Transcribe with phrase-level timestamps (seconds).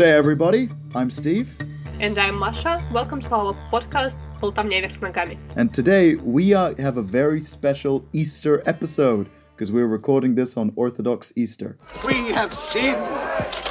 [0.00, 0.70] G'day, everybody.
[0.94, 1.54] I'm Steve.
[2.00, 2.82] And I'm Masha.
[2.90, 4.14] Welcome to our podcast,
[5.56, 10.72] And today we are, have a very special Easter episode because we're recording this on
[10.74, 11.76] Orthodox Easter.
[12.06, 13.04] We have sinned,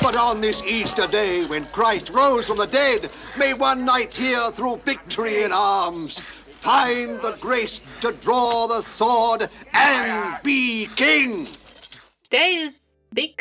[0.03, 3.09] but on this Easter day when Christ rose from the dead,
[3.39, 9.47] may one knight here through victory in arms find the grace to draw the sword
[9.73, 11.43] and be king.
[12.25, 12.75] Today is
[13.15, 13.31] big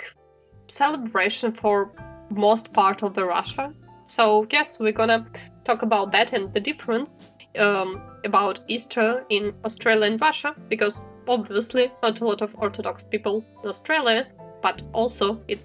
[0.78, 1.92] celebration for
[2.30, 3.72] most part of the Russia.
[4.16, 5.26] So yes, we're gonna
[5.64, 7.10] talk about that and the difference
[7.58, 10.94] um, about Easter in Australia and Russia because
[11.26, 14.26] obviously not a lot of Orthodox people in Australia,
[14.62, 15.64] but also it's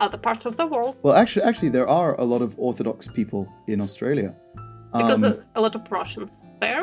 [0.00, 0.96] other parts of the world.
[1.02, 4.34] Well, actually, actually, there are a lot of Orthodox people in Australia.
[4.92, 6.82] Because Um, a, a lot of Russians there.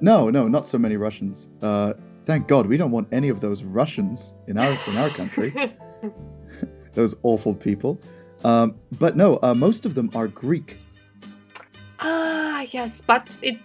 [0.00, 1.48] no, no, not so many Russians.
[1.62, 1.92] Uh,
[2.24, 5.54] thank God, we don't want any of those Russians in our in our country.
[6.96, 8.00] those awful people.
[8.44, 10.76] Um, but no, uh, most of them are Greek.
[12.00, 13.60] Ah, yes, but it's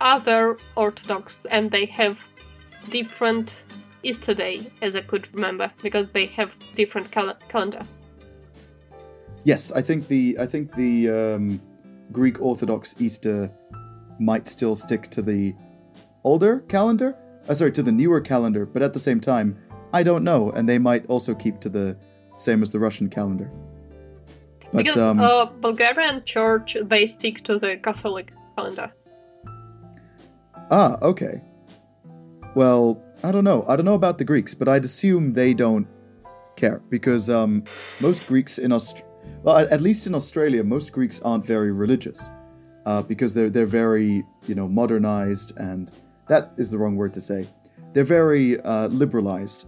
[0.00, 2.24] other Orthodox and they have
[2.90, 3.50] different
[4.02, 7.84] Easter day, as I could remember, because they have different cal- calendar.
[9.44, 11.60] Yes, I think the I think the um,
[12.12, 13.50] Greek Orthodox Easter
[14.18, 15.54] might still stick to the
[16.22, 17.16] older calendar.
[17.48, 19.56] Uh, sorry, to the newer calendar, but at the same time,
[19.92, 21.96] I don't know, and they might also keep to the
[22.34, 23.50] same as the Russian calendar.
[24.72, 28.92] But because um, uh, Bulgarian church they stick to the Catholic calendar.
[30.70, 31.40] ah, okay.
[32.54, 33.64] Well, I don't know.
[33.68, 35.86] I don't know about the Greeks, but I'd assume they don't
[36.56, 37.64] care because um,
[38.00, 39.04] most Greeks in Aust-
[39.42, 42.30] well, at- least in Australia, most Greeks aren't very religious
[42.86, 45.90] uh, because they're they're very you know modernized and
[46.28, 47.46] that is the wrong word to say.
[47.92, 49.66] They're very uh, liberalized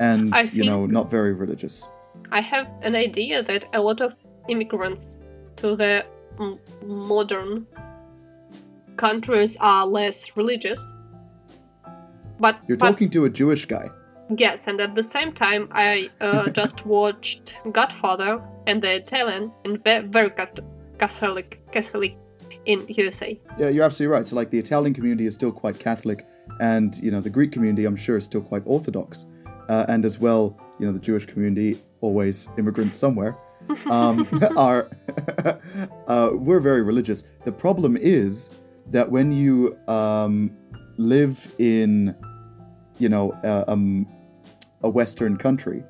[0.00, 1.88] and I you know not very religious.
[2.30, 4.12] I have an idea that a lot of
[4.48, 5.02] immigrants
[5.56, 6.04] to the
[6.38, 7.66] m- modern
[8.96, 10.78] countries are less religious.
[12.40, 13.90] But You're but- talking to a Jewish guy.
[14.36, 19.82] Yes, and at the same time, I uh, just watched Godfather and the Italian and
[19.82, 20.30] ve- very
[20.98, 22.14] Catholic Catholic
[22.66, 23.40] in USA.
[23.58, 24.26] Yeah, you're absolutely right.
[24.26, 26.26] So like the Italian community is still quite Catholic,
[26.60, 29.24] and you know the Greek community, I'm sure, is still quite Orthodox,
[29.70, 33.36] uh, and as well, you know the Jewish community, always immigrants somewhere,
[33.90, 34.90] um, are
[36.06, 37.24] uh, we're very religious.
[37.44, 38.58] The problem is
[38.90, 40.50] that when you um,
[40.96, 42.16] live in,
[42.98, 44.06] you know, uh, um,
[44.82, 45.84] a Western country,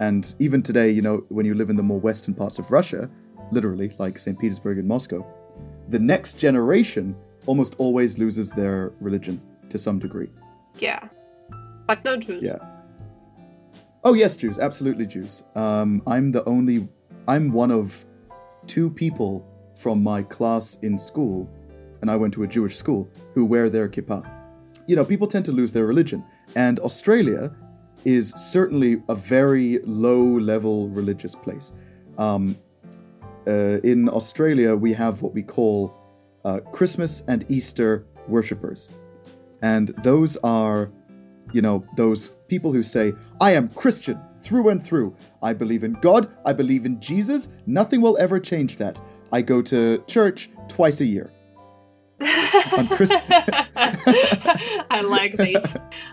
[0.00, 3.08] and even today, you know, when you live in the more Western parts of Russia,
[3.52, 4.38] literally like St.
[4.38, 5.24] Petersburg and Moscow,
[5.88, 7.16] the next generation
[7.46, 10.30] almost always loses their religion to some degree.
[10.78, 11.08] Yeah,
[11.86, 12.42] but no Jews.
[12.42, 12.58] Yeah.
[14.06, 15.44] Oh yes, Jews, absolutely Jews.
[15.54, 16.86] Um, I'm the only,
[17.26, 18.04] I'm one of
[18.66, 21.48] two people from my class in school,
[22.02, 24.30] and I went to a Jewish school who wear their kippah.
[24.86, 26.22] You know, people tend to lose their religion,
[26.54, 27.50] and Australia
[28.04, 31.72] is certainly a very low-level religious place.
[32.18, 32.58] Um,
[33.46, 35.94] uh, in Australia, we have what we call
[36.44, 38.90] uh, Christmas and Easter worshippers.
[39.62, 40.90] And those are,
[41.54, 45.16] you know, those people who say, I am Christian through and through.
[45.42, 46.28] I believe in God.
[46.44, 47.48] I believe in Jesus.
[47.66, 49.00] Nothing will ever change that.
[49.32, 51.30] I go to church twice a year.
[52.20, 53.10] On Chris-
[53.76, 55.64] I like this.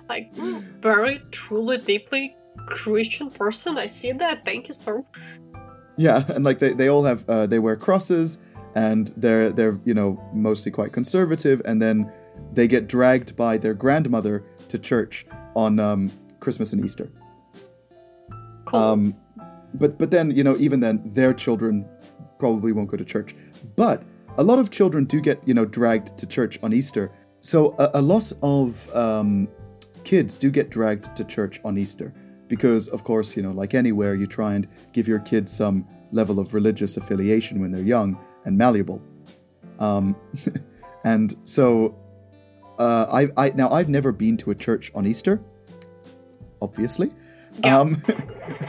[0.07, 2.35] Like very truly deeply
[2.67, 3.77] Christian person.
[3.77, 4.45] I see that.
[4.45, 5.03] Thank you, sir.
[5.97, 8.39] Yeah, and like they, they all have uh, they wear crosses
[8.75, 12.11] and they're they're you know mostly quite conservative and then
[12.53, 17.09] they get dragged by their grandmother to church on um, Christmas and Easter.
[18.65, 18.79] Cool.
[18.79, 19.15] Um,
[19.75, 21.87] but but then you know even then their children
[22.39, 23.35] probably won't go to church.
[23.75, 24.03] But
[24.37, 27.11] a lot of children do get you know dragged to church on Easter.
[27.41, 29.47] So a, a lot of um,
[30.03, 32.13] kids do get dragged to church on Easter
[32.47, 36.39] because of course you know like anywhere you try and give your kids some level
[36.39, 39.01] of religious affiliation when they're young and malleable.
[39.79, 40.15] Um,
[41.03, 41.95] and so
[42.85, 45.35] uh, I, I now I've never been to a church on Easter,
[46.61, 47.09] obviously.
[47.63, 47.79] Yeah.
[47.79, 47.89] Um,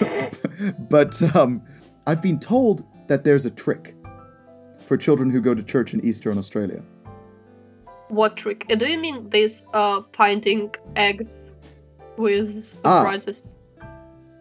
[0.95, 1.63] but um,
[2.07, 3.95] I've been told that there's a trick
[4.87, 6.83] for children who go to church in Easter in Australia.
[8.09, 8.61] what trick?
[8.71, 11.31] Uh, Do you mean this uh finding eggs
[12.25, 12.49] with
[12.85, 13.01] Ah.
[13.01, 13.37] surprises?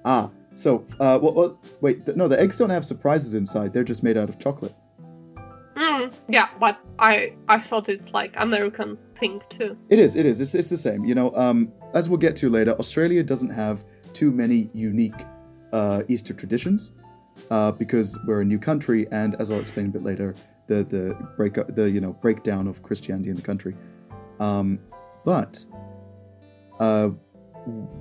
[0.04, 0.26] Ah,
[0.56, 1.52] so uh, well, well,
[1.86, 3.68] wait, th- no, the eggs don't have surprises inside.
[3.74, 4.76] They're just made out of chocolate.
[5.78, 7.14] Mm, yeah, but I
[7.48, 8.98] I thought it's like American
[9.58, 9.78] too.
[9.90, 10.42] It is, it is.
[10.42, 11.06] It's, it's the same.
[11.06, 13.84] You know, um, as we'll get to later, Australia doesn't have
[14.14, 15.20] too many unique
[15.72, 16.94] uh, Easter traditions.
[17.50, 20.36] uh, because we're a new country, and as I'll explain a bit later,
[20.68, 23.76] the the break the you know breakdown of Christianity in the country.
[24.40, 24.80] Um,
[25.26, 25.64] but
[26.80, 27.10] uh,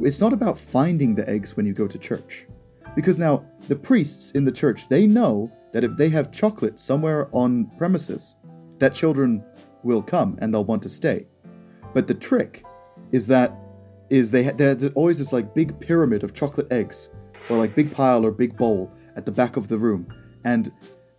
[0.01, 2.47] it's not about finding the eggs when you go to church,
[2.95, 7.29] because now the priests in the church they know that if they have chocolate somewhere
[7.33, 8.37] on premises,
[8.79, 9.45] that children
[9.83, 11.27] will come and they'll want to stay.
[11.95, 12.65] But the trick
[13.13, 13.53] is that
[14.09, 17.11] is they there's always this like big pyramid of chocolate eggs
[17.49, 20.07] or like big pile or big bowl at the back of the room.
[20.45, 20.73] And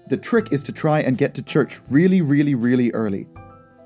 [0.08, 3.28] the trick is to try and get to church really really really early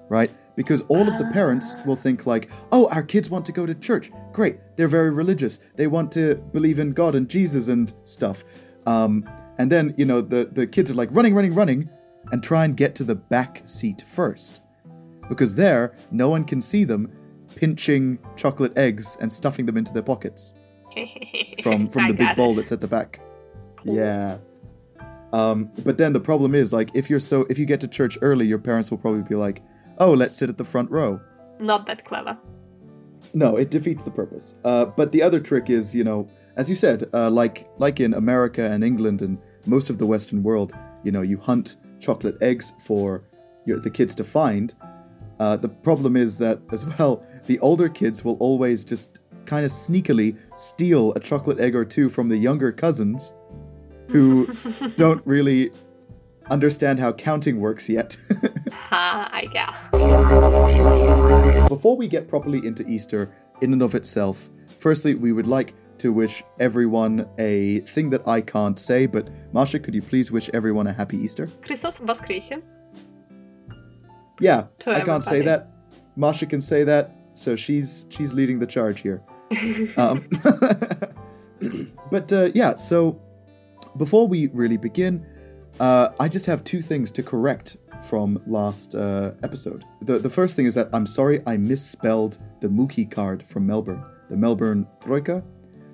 [0.09, 0.31] right?
[0.55, 3.75] Because all of the parents will think like oh our kids want to go to
[3.75, 4.11] church.
[4.31, 4.59] Great.
[4.77, 5.59] They're very religious.
[5.75, 8.43] They want to believe in god and jesus and stuff.
[8.85, 9.27] Um,
[9.57, 11.89] and then you know the the kids are like running running running
[12.31, 14.61] and try and get to the back seat first
[15.29, 17.11] because there no one can see them
[17.55, 20.53] pinching chocolate eggs and stuffing them into their pockets
[21.63, 23.19] from from the big bowl that's at the back.
[23.83, 24.37] Yeah.
[25.33, 28.17] Um, but then the problem is like if you're so if you get to church
[28.21, 29.61] early, your parents will probably be like,
[29.97, 31.19] "Oh, let's sit at the front row."
[31.59, 32.37] Not that clever.
[33.33, 34.55] No, it defeats the purpose.
[34.63, 38.13] Uh, but the other trick is, you know, as you said, uh, like like in
[38.13, 40.73] America and England and most of the Western world,
[41.03, 43.23] you know, you hunt chocolate eggs for
[43.65, 44.73] your, the kids to find.
[45.39, 49.71] Uh, the problem is that, as well, the older kids will always just kind of
[49.71, 53.35] sneakily steal a chocolate egg or two from the younger cousins
[54.09, 54.47] who
[54.95, 55.71] don't really
[56.49, 58.17] understand how counting works yet.
[58.91, 59.89] uh, yeah.
[61.67, 66.11] Before we get properly into Easter, in and of itself, firstly, we would like to
[66.11, 70.87] wish everyone a thing that I can't say, but Masha, could you please wish everyone
[70.87, 71.47] a happy Easter?
[71.63, 72.61] Christos Voskresien.
[74.39, 75.71] Yeah, I can't say that.
[76.15, 79.21] Masha can say that, so she's she's leading the charge here.
[79.97, 80.25] um,
[82.11, 83.19] but uh, yeah, so
[83.97, 85.25] before we really begin,
[85.79, 89.83] uh, I just have two things to correct from last uh, episode.
[90.01, 94.03] The the first thing is that I'm sorry I misspelled the Mookie card from Melbourne.
[94.29, 95.43] The Melbourne Troika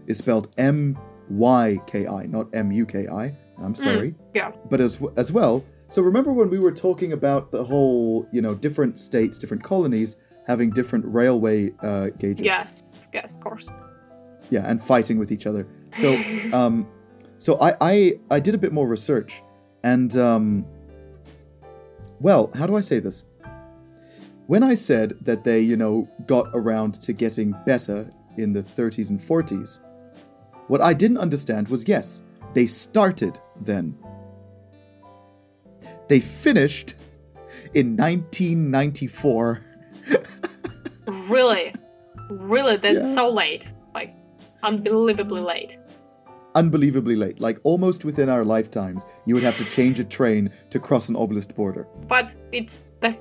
[0.07, 0.97] is spelled M
[1.29, 3.33] Y K I, not M U K I.
[3.59, 4.51] I'm sorry Yeah.
[4.69, 5.63] but as as well.
[5.91, 10.15] So remember when we were talking about the whole, you know, different states, different colonies
[10.47, 12.45] having different railway uh, gauges.
[12.45, 12.65] Yes.
[13.13, 13.65] Yes, of course.
[14.49, 15.67] Yeah, and fighting with each other.
[15.91, 16.87] So, um,
[17.37, 19.43] so I, I I did a bit more research,
[19.83, 20.65] and um,
[22.21, 23.25] well, how do I say this?
[24.47, 29.09] When I said that they, you know, got around to getting better in the 30s
[29.09, 29.81] and 40s,
[30.67, 32.23] what I didn't understand was yes,
[32.53, 33.97] they started then.
[36.11, 36.95] They finished
[37.73, 39.61] in 1994.
[41.07, 41.73] Really?
[42.29, 42.75] Really?
[42.75, 43.15] That's Yeah.
[43.15, 43.63] so late.
[43.93, 44.13] Like,
[44.61, 45.69] unbelievably late.
[46.53, 50.79] Unbelievably late, like almost within our lifetimes, you would have to change a train to
[50.79, 51.87] cross an oblast border.
[52.09, 53.15] But it's the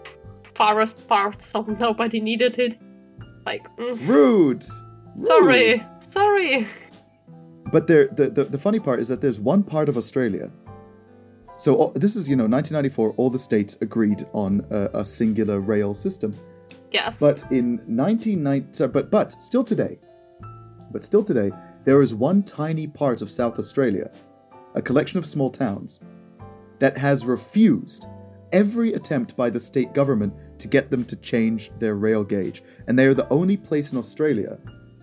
[0.57, 2.83] farthest part, so nobody needed it.
[3.47, 4.65] Like, mm, Rude!
[5.29, 5.77] sorry.
[6.13, 6.67] Sorry.
[7.71, 10.51] But there, the, the, the funny part is that there's one part of Australia.
[11.61, 15.61] So all, this is, you know, 1994, all the states agreed on a, a singular
[15.61, 16.33] rail system.
[16.91, 17.15] Yes.
[17.21, 19.99] But in 1990, but but still today,
[20.91, 21.51] but still today,
[21.85, 24.11] there is one tiny part of South Australia,
[24.75, 26.01] a collection of small towns,
[26.79, 28.07] that has refused
[28.53, 32.99] every attempt by the state government to get them to change their rail gauge, and
[32.99, 34.57] they are the only place in Australia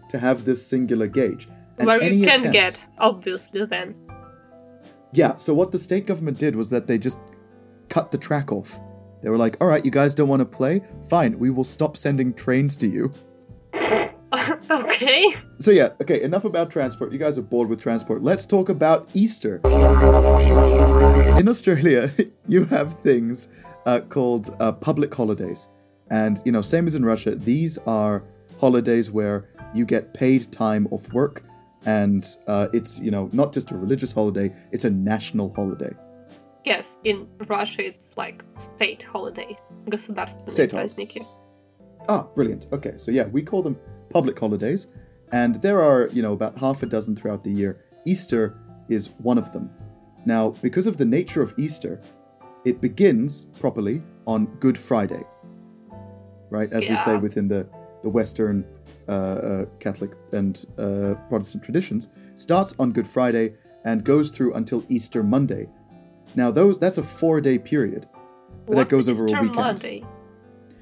[0.10, 1.48] to have this singular gauge.
[1.78, 3.94] And Where you can attempt- get, obviously, then.
[5.14, 7.20] Yeah, so what the state government did was that they just
[7.90, 8.80] cut the track off.
[9.24, 10.82] They were like, all right, you guys don't want to play?
[11.10, 13.12] Fine, we will stop sending trains to you.
[14.70, 15.36] okay.
[15.60, 17.12] So, yeah, okay, enough about transport.
[17.12, 18.22] You guys are bored with transport.
[18.22, 19.62] Let's talk about Easter.
[21.38, 22.12] In Australia,
[22.48, 23.50] you have things
[23.86, 25.70] uh, called uh, public holidays.
[26.10, 28.24] And, you know, same as in Russia, these are
[28.60, 31.44] holidays where you get paid time off work
[31.88, 35.94] and uh, it's you know not just a religious holiday; it's a national holiday.
[36.65, 38.44] Yes, in Russia, it's like
[38.75, 39.58] state holiday.
[40.48, 41.39] State holidays.
[42.10, 42.67] Ah, brilliant.
[42.74, 43.77] Okay, so yeah, we call them
[44.10, 44.88] public holidays,
[45.32, 47.84] and there are you know about half a dozen throughout the year.
[48.06, 49.70] Easter is one of them.
[50.25, 52.01] Now, because of the nature of Easter,
[52.65, 55.24] it begins properly on Good Friday,
[56.50, 56.72] right?
[56.74, 56.91] As yeah.
[56.91, 57.65] we say within the
[58.03, 58.65] the Western
[59.80, 63.54] Catholic and uh, Protestant traditions, starts on Good Friday
[63.86, 65.68] and goes through until Easter Monday.
[66.36, 68.08] Now, those that's a four day period
[68.68, 69.66] that goes over a Easter weekend.
[69.66, 70.04] Monday?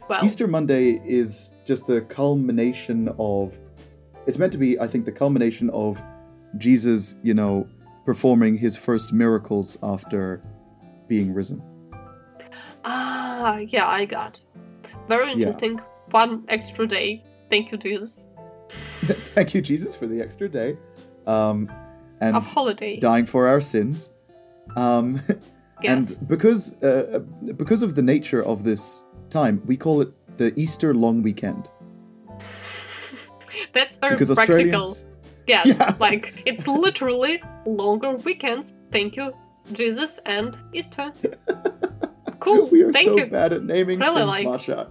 [0.09, 3.57] Well, Easter Monday is just the culmination of.
[4.27, 6.01] It's meant to be, I think, the culmination of
[6.57, 7.67] Jesus, you know,
[8.05, 10.41] performing his first miracles after
[11.07, 11.61] being risen.
[12.83, 14.39] Ah, yeah, I got.
[15.07, 15.47] Very Yeah.
[15.47, 15.79] interesting.
[16.11, 17.23] One extra day.
[17.49, 18.09] Thank you, Jesus.
[19.35, 20.77] Thank you, Jesus, for the extra day.
[21.27, 21.71] Um,
[22.21, 22.97] and A holiday.
[22.99, 24.13] dying for our sins.
[24.75, 25.21] Um,
[25.83, 25.91] Yeah.
[25.97, 27.19] And because uh,
[27.57, 31.69] because of the nature of this time, we call it the Easter long weekend.
[33.73, 34.81] That's very Because practical.
[34.81, 35.05] Australians,
[35.47, 35.93] Yeah.
[35.99, 38.71] like it's literally longer weekends.
[38.93, 39.33] Thank you,
[39.73, 41.11] Jesus and Easter.
[42.39, 42.67] Cool.
[42.67, 43.25] we are Thank so you.
[43.25, 44.87] bad at naming Really, things, like- Masha.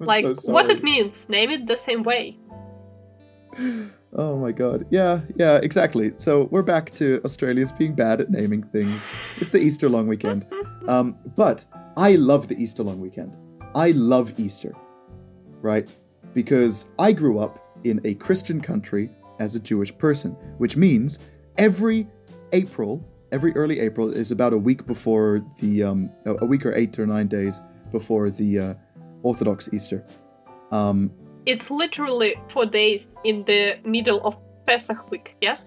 [0.00, 1.12] Like so what it means.
[1.28, 2.36] Name it the same way.
[4.16, 4.86] Oh my god.
[4.90, 6.12] Yeah, yeah, exactly.
[6.18, 9.10] So we're back to Australians being bad at naming things.
[9.38, 10.46] It's the Easter long weekend.
[10.86, 11.64] Um, but
[11.96, 13.38] I love the Easter long weekend.
[13.74, 14.76] I love Easter,
[15.62, 15.88] right?
[16.34, 19.08] Because I grew up in a Christian country
[19.38, 21.20] as a Jewish person, which means
[21.56, 22.06] every
[22.52, 26.74] April, every early April is about a week before the, um, a a week or
[26.74, 28.74] eight or nine days before the uh,
[29.24, 30.04] Orthodox Easter.
[30.70, 31.10] Um,
[31.46, 34.34] It's literally four days in the middle of
[34.66, 35.34] Pesach week.
[35.40, 35.58] Yes.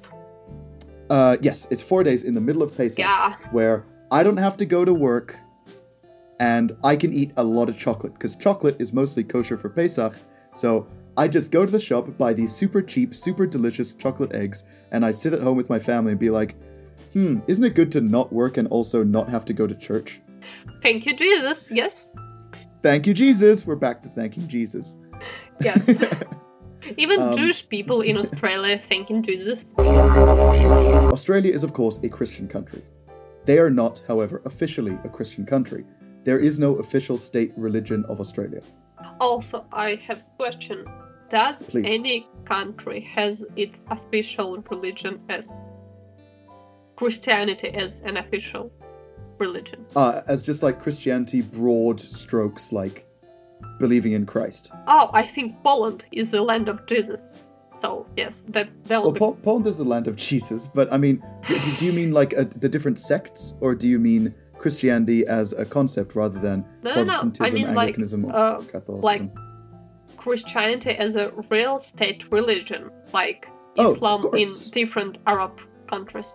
[1.09, 3.35] Uh, yes, it's four days in the middle of Pesach, Yeah.
[3.51, 5.35] where I don't have to go to work,
[6.39, 10.13] and I can eat a lot of chocolate because chocolate is mostly kosher for Pesach.
[10.53, 14.65] So I just go to the shop, buy these super cheap, super delicious chocolate eggs,
[14.91, 16.55] and I sit at home with my family and be like,
[17.13, 20.21] "Hmm, isn't it good to not work and also not have to go to church?"
[20.83, 21.57] Thank you, Jesus.
[21.69, 21.93] Yes.
[22.81, 23.65] Thank you, Jesus.
[23.65, 24.97] We're back to thanking Jesus.
[25.61, 25.89] Yes.
[26.97, 29.59] Even Um, Jewish people in Australia thanking Jesus.
[31.11, 32.81] Australia is, of course, a Christian country.
[33.45, 35.85] They are not, however, officially a Christian country.
[36.23, 38.61] There is no official state religion of Australia.
[39.19, 40.85] Also, I have a question.
[41.31, 41.85] Does Please.
[41.87, 45.43] any country has its official religion as
[46.95, 48.71] Christianity as an official
[49.39, 49.85] religion?
[49.95, 53.05] Uh, as just like Christianity, broad strokes like
[53.79, 54.71] believing in Christ.
[54.87, 57.19] Oh, I think Poland is the land of Jesus.
[57.81, 60.91] So yes, that that will Well, be Pol- Poland is the land of Jesus, but
[60.91, 64.33] I mean, do, do you mean like uh the different sects, or do you mean
[64.57, 67.13] Christianity as a concept rather than No, no, no.
[67.13, 69.31] I Protestantism, mean, like, Anglicanism, or uh, Catholicism?
[70.17, 73.45] Christianity as a real state religion, like
[73.77, 75.51] Oh, Islam in different Arab
[75.87, 76.25] countries.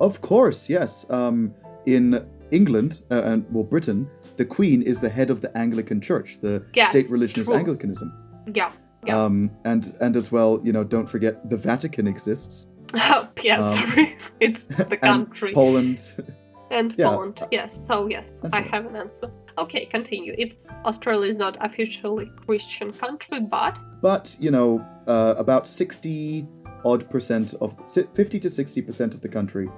[0.00, 1.04] Of course, yes.
[1.10, 1.54] Um,
[1.86, 6.38] in England uh, and well, Britain, the Queen is the head of the Anglican Church.
[6.40, 7.56] The Yeah, state religion is true.
[7.56, 8.12] Anglicanism.
[8.54, 8.70] Yeah,
[9.06, 9.22] yeah.
[9.24, 12.66] Um, and and as well, you know, don't forget the Vatican exists.
[12.96, 14.16] Oh yes, um, sorry.
[14.40, 15.52] it's the and country.
[15.52, 16.00] Poland.
[16.70, 17.10] And Yeah.
[17.10, 17.70] Poland, yes.
[17.88, 18.70] So yes, That's I right.
[18.70, 19.30] have an answer.
[19.58, 20.34] Okay, continue.
[20.38, 20.50] If
[20.84, 26.46] Australia is not officially Christian country, but But you know, uh, about sixty
[26.84, 27.76] odd percent of
[28.14, 29.68] fifty to sixty percent of the country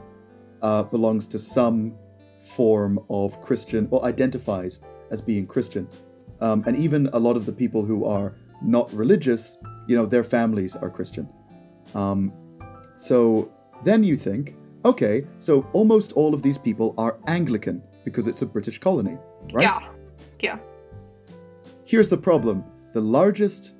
[0.62, 1.94] uh, belongs to some
[2.36, 5.88] form of Christian or identifies as being Christian.
[6.40, 10.24] Um, and even a lot of the people who are not religious, you know, their
[10.24, 11.28] families are Christian.
[11.94, 12.32] Um,
[12.96, 13.52] so
[13.84, 18.46] then you think, okay, so almost all of these people are Anglican because it's a
[18.46, 19.18] British colony,
[19.52, 19.72] right?
[19.72, 19.88] yeah,
[20.40, 20.58] yeah.
[21.84, 23.76] Here's the problem: the largest,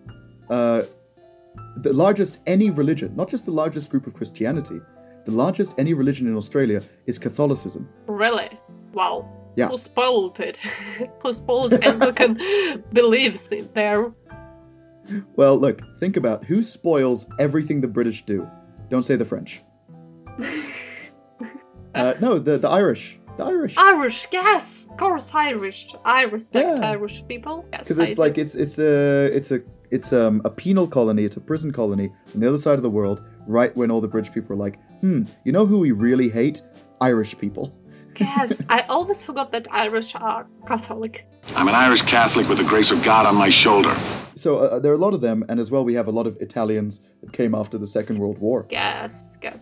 [0.50, 0.82] uh,
[1.76, 4.80] the largest any religion, not just the largest group of Christianity,
[5.26, 7.88] the largest any religion in Australia is Catholicism.
[8.06, 8.50] Really?
[8.92, 9.28] Wow.
[9.56, 9.68] Yeah.
[9.68, 10.56] Who spoiled it?
[11.22, 12.38] Who spoiled Anglican
[12.92, 14.12] beliefs in there?
[15.36, 18.48] Well, look, think about who spoils everything the British do.
[18.88, 19.62] Don't say the French.
[21.94, 23.18] Uh, no, the the Irish.
[23.38, 23.74] The Irish.
[23.78, 25.80] Irish, yes, of course, Irish.
[26.04, 26.90] I respect Yeah.
[26.90, 27.64] Irish people.
[27.72, 28.20] Yes, because I it's do.
[28.20, 32.10] like it's it's a it's a it's um, a penal colony, it's a prison colony
[32.34, 33.22] on the other side of the world.
[33.46, 36.62] Right when all the British people are like, hmm, you know who we really hate?
[37.00, 37.76] Irish people.
[38.20, 41.26] yes, I always forgot that Irish are Catholic.
[41.54, 43.94] I'm an Irish Catholic with the grace of God on my shoulder.
[44.34, 46.26] So uh, there are a lot of them, and as well we have a lot
[46.26, 48.66] of Italians that came after the Second World War.
[48.70, 49.10] Yes,
[49.42, 49.58] yes.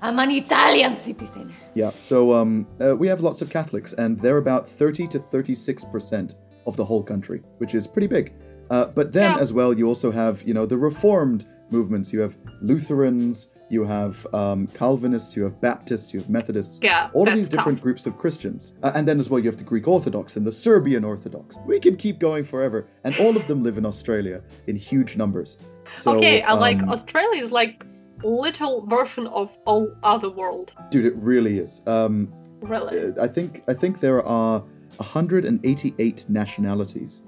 [0.00, 1.52] I'm an Italian citizen.
[1.74, 5.84] Yeah, so um, uh, we have lots of Catholics, and they're about 30 to 36
[5.84, 6.34] percent
[6.66, 8.32] of the whole country, which is pretty big.
[8.70, 9.40] Uh, but then, Yeah.
[9.40, 12.12] as well, you also have, you know, the Reformed movements.
[12.12, 16.78] You have Lutherans, you have um, Calvinists, you have Baptists, you have Methodists.
[16.82, 18.74] Yeah, all of these different groups of Christians.
[18.82, 21.58] Uh, and then, as well, you have the Greek Orthodox and the Serbian Orthodox.
[21.66, 25.58] We could keep going forever, and all of them live in Australia in huge numbers.
[25.90, 27.84] So, okay, I like um, Australia is like
[28.22, 30.70] little version of all other world.
[30.90, 31.82] dude, it really is.
[31.86, 34.62] Um, Really Uh, I think I think there are
[34.98, 37.22] 188 nationalities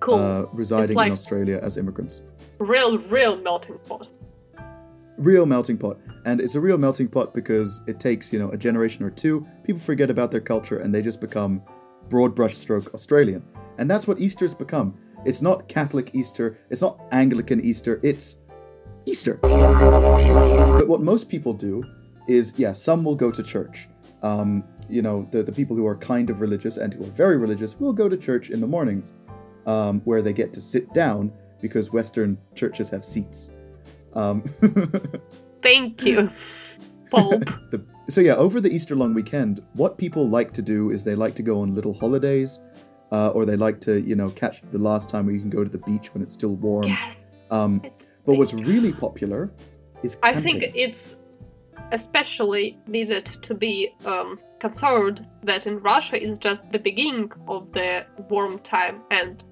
[0.00, 0.14] cool.
[0.14, 2.22] uh, residing like- in Australia as immigrants.
[2.60, 4.06] real, real melting pot.
[5.18, 5.98] Real melting pot.
[6.24, 9.46] And it's a real melting pot because it takes, you know, a generation or two.
[9.64, 11.62] People forget about their culture and they just become
[12.08, 13.42] broad brushstroke Australian.
[13.78, 14.96] And that's what Easter's become.
[15.24, 18.40] It's not Catholic Easter, it's not Anglican Easter, it's
[19.04, 19.34] Easter.
[19.42, 21.84] But what most people do
[22.28, 23.88] is, yeah, some will go to church.
[24.22, 27.36] Um, you know, the, the people who are kind of religious and who are very
[27.36, 29.14] religious will go to church in the mornings,
[29.66, 33.50] um, where they get to sit down because Western churches have seats.
[34.14, 34.42] Um,
[35.62, 36.30] Thank you,
[37.10, 37.44] Pope.
[37.70, 41.14] the, so yeah, over the Easter long weekend, what people like to do is they
[41.14, 42.60] like to go on little holidays,
[43.12, 45.64] uh, or they like to, you know, catch the last time where you can go
[45.64, 46.88] to the beach when it's still warm.
[46.88, 47.16] yes.
[47.50, 47.82] Um,
[48.24, 49.50] but what's really popular
[50.02, 51.16] is I think it's
[51.92, 58.04] especially needed to be um, concerned that in Russia it's just the beginning of the
[58.28, 59.42] warm time, and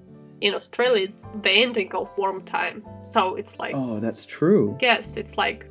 [0.41, 2.83] in Australia it's the ending of warm time.
[3.13, 4.77] So it's like, Oh, that's true.
[4.81, 5.65] yes, it's like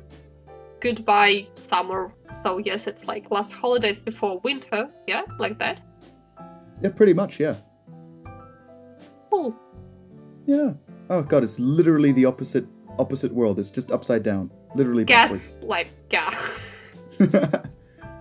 [0.81, 2.13] goodbye summer.
[2.43, 4.89] So yes, it's like last holidays before winter.
[5.07, 5.81] Yeah, like that.
[6.81, 7.39] Yeah, pretty much.
[7.39, 7.55] Yeah,
[9.29, 9.55] Cool.
[10.45, 10.73] yeah.
[11.09, 12.65] Oh god, it's literally the opposite
[12.99, 13.59] opposite world.
[13.59, 15.59] It's just upside down, literally backwards.
[15.63, 16.49] like yeah.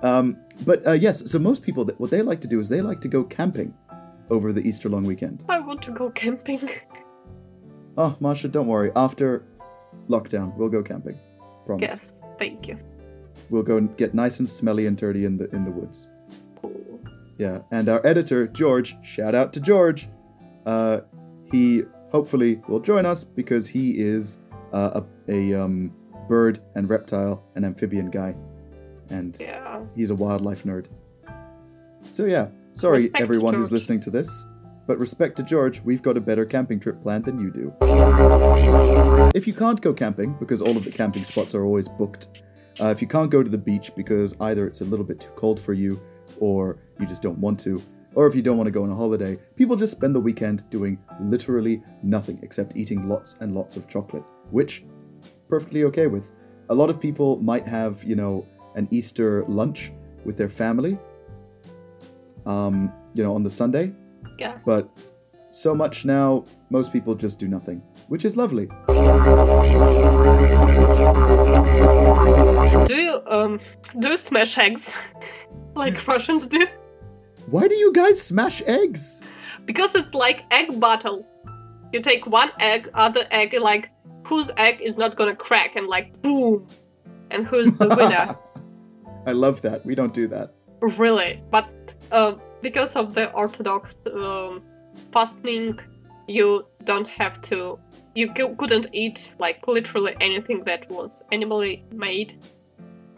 [0.03, 3.01] um, but uh, yes, so most people, what they like to do is they like
[3.01, 3.75] to go camping
[4.31, 5.45] over the Easter long weekend.
[5.49, 6.69] I want to go camping.
[7.97, 8.93] Oh, Masha, don't worry.
[8.97, 9.43] After
[10.09, 11.19] lockdown, we'll go camping.
[11.65, 11.91] Promise.
[11.91, 12.01] yes,
[12.39, 12.79] thank you.
[13.51, 16.09] We'll go and get nice and smelly and dirty in the in the woods.
[16.61, 17.01] Cool.
[17.39, 20.09] Yeah, and our editor George, shout out to George.
[20.65, 21.01] Uh,
[21.51, 24.39] he hopefully will join us because he is
[24.73, 25.93] uh, a, a um,
[26.29, 28.35] bird and reptile and amphibian guy,
[29.11, 29.81] and Yeah.
[29.95, 30.87] he's a wildlife nerd.
[32.11, 34.45] So yeah, sorry everyone who's listening to this,
[34.87, 37.75] but respect to George, we've got a better camping trip planned than you do.
[39.35, 42.29] If you can't go camping because all of the camping spots are always booked,
[42.81, 45.31] uh, if you can't go to the beach because either it's a little bit too
[45.31, 46.01] cold for you,
[46.41, 47.83] or you just don't want to,
[48.15, 50.69] or if you don't want to go on a holiday, people just spend the weekend
[50.71, 54.85] doing literally nothing except eating lots and lots of chocolate, which
[55.49, 56.31] perfectly okay with.
[56.71, 59.93] A lot of people might have, you know, an Easter lunch
[60.25, 60.99] with their family,
[62.47, 63.93] um, you know, on the Sunday,
[64.39, 64.59] Yeah.
[64.65, 64.89] but
[65.51, 68.67] so much now, most people just do nothing, which is lovely.
[72.87, 73.61] Do you um
[73.99, 74.83] do you smash eggs
[75.75, 76.67] like Russians do?
[77.51, 79.23] Why do you guys smash eggs?
[79.65, 81.27] Because it's like egg battle.
[81.93, 83.89] You take one egg, other egg, like
[84.27, 86.67] whose egg is not gonna crack, and like boom,
[87.31, 88.37] and who's the winner?
[89.27, 89.85] I love that.
[89.87, 90.55] We don't do that.
[90.81, 91.69] really, but
[92.13, 92.35] uh,
[92.69, 94.53] because of the Orthodox um,
[95.13, 95.79] fasting,
[96.39, 96.49] you
[96.91, 97.59] don't have to.
[98.21, 101.75] You c- couldn't eat like literally anything that was animally
[102.07, 102.31] made.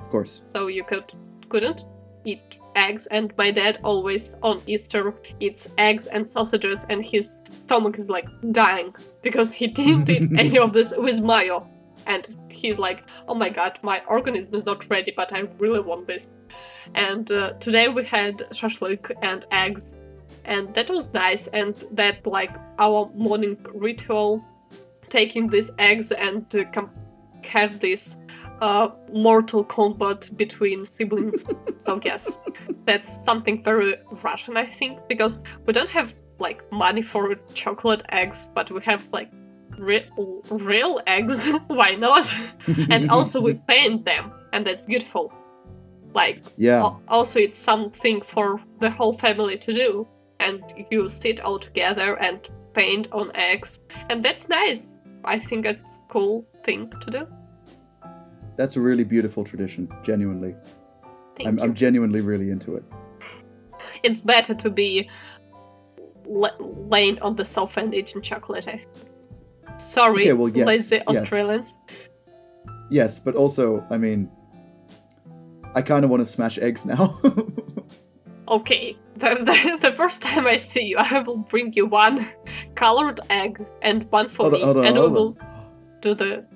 [0.00, 0.34] Of course.
[0.54, 1.08] so you could
[1.52, 1.80] couldn't
[2.24, 5.02] eat eggs and my dad always on easter
[5.46, 7.24] eats eggs and sausages and his
[7.64, 8.88] stomach is like dying
[9.26, 11.56] because he didn't eat any of this with mayo
[12.06, 12.22] and
[12.61, 16.22] he's like oh my god my organism is not ready but i really want this
[16.94, 19.83] and uh, today we had shashlik and eggs
[20.44, 24.42] and that was nice and that like our morning ritual
[25.11, 26.90] taking these eggs and uh, com-
[27.42, 28.01] have this
[28.61, 31.35] uh, mortal combat between siblings.
[31.87, 32.20] so yes,
[32.87, 35.33] that's something very Russian, I think, because
[35.66, 39.31] we don't have like money for chocolate eggs, but we have like
[39.79, 40.09] re-
[40.51, 41.35] real eggs.
[41.68, 42.29] Why not?
[42.66, 45.33] and also we paint them, and that's beautiful.
[46.20, 46.83] Like Yeah.
[47.16, 48.46] also it's something for
[48.83, 49.88] the whole family to do,
[50.46, 50.57] and
[50.90, 52.38] you sit all together and
[52.74, 53.68] paint on eggs,
[54.11, 54.81] and that's nice.
[55.35, 57.22] I think it's a cool thing to do.
[58.59, 60.52] That's a really beautiful tradition, genuinely.
[61.37, 61.64] Thank I'm, you.
[61.64, 62.85] I'm genuinely really into it.
[64.07, 64.90] it's better to be
[66.42, 66.59] la-
[66.94, 68.81] laying on the sofa and eating chocolate.
[69.94, 71.07] Sorry, Okay, well, yes, lazy yes.
[71.22, 71.68] Australians.
[72.90, 74.20] Yes, but also, I mean,
[75.79, 77.21] I kind of want to smash eggs now.
[78.51, 82.31] Okay, the, the, the first time I see you, I will bring you one
[82.77, 85.67] colored egg and one for hold on, me, hold on, and we will on.
[86.01, 86.47] do the.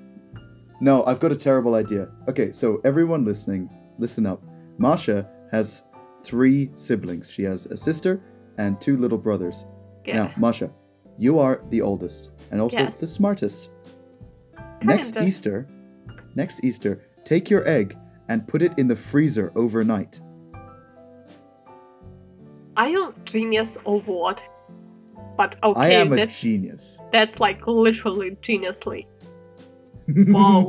[0.81, 2.09] No, I've got a terrible idea.
[2.29, 4.43] Okay, so everyone listening, listen up.
[4.79, 5.85] Masha has
[6.23, 7.31] three siblings.
[7.31, 8.23] She has a sister
[8.57, 9.67] and two little brothers.
[10.07, 10.15] Yeah.
[10.15, 10.71] Now, Masha,
[11.19, 12.95] you are the oldest and also Yes.
[13.01, 13.71] the smartest.
[14.83, 15.29] Next Kinda.
[15.29, 15.67] Easter,
[16.37, 20.21] next Easter, take your egg and put it in the freezer overnight.
[22.77, 24.41] Are you genius or what?
[25.37, 26.99] But I okay, am a that's genius.
[27.13, 29.07] that's like literally geniusly.
[30.09, 30.67] Wow.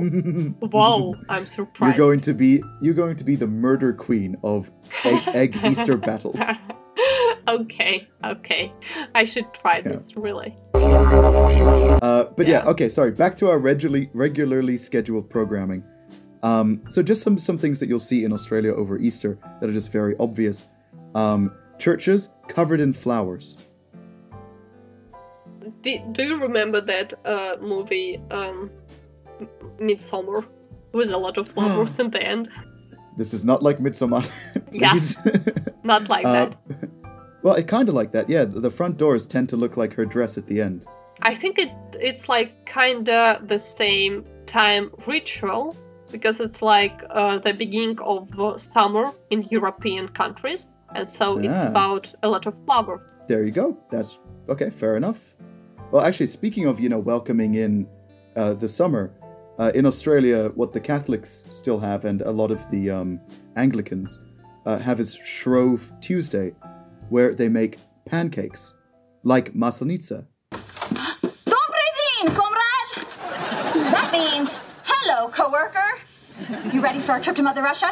[0.62, 1.98] Wow, I'm surprised.
[1.98, 4.70] You're going to be you're going to be the murder queen of
[5.04, 6.40] egg, egg Easter battles.
[7.48, 8.72] okay, okay.
[9.16, 9.94] I should try Yeah.
[9.94, 10.56] this, really.
[10.76, 12.62] Uh, but yeah.
[12.64, 12.70] Yeah.
[12.70, 12.88] okay.
[12.90, 13.12] Sorry.
[13.12, 15.84] Back to our regularly regularly scheduled programming.
[16.44, 19.74] Um, so just some some things that you'll see in Australia over Easter that are
[19.74, 20.66] just very obvious.
[21.16, 23.58] Um, churches covered in flowers.
[25.84, 28.70] Do, do you remember that uh, movie, um,
[29.80, 30.46] Midsommar,
[30.92, 32.50] with a lot of flowers in the end?
[33.18, 34.26] This is not like Midsommar.
[34.72, 35.18] Please.
[35.84, 36.58] Not like Uh, that.
[37.44, 38.30] well, it kind of like that.
[38.30, 40.88] Yeah, the front doors tend to look like her dress at the end.
[41.22, 45.76] I think it it's like kinda the same time ritual
[46.14, 48.30] because it's like uh, the beginning of
[48.74, 50.62] summer in European countries,
[50.96, 51.44] and so Ah.
[51.44, 53.02] it's about a lot of flowers.
[53.28, 53.68] There you go.
[53.92, 54.70] That's okay.
[54.70, 55.20] Fair enough.
[55.92, 57.88] Well, actually, speaking of you know welcoming in
[58.36, 59.04] uh, the summer,
[59.60, 63.20] uh, in Australia, what the Catholics still have, and a lot of the um,
[63.56, 64.20] Anglicans
[64.66, 66.54] uh, have is Shrove Tuesday,
[67.10, 68.74] where they make pancakes
[69.24, 70.26] like maslenitsa.
[71.54, 72.94] Dobry dzień, comrade!
[73.92, 75.92] That means, hello, coworker.
[76.74, 77.92] You ready for our trip to Mother Russia?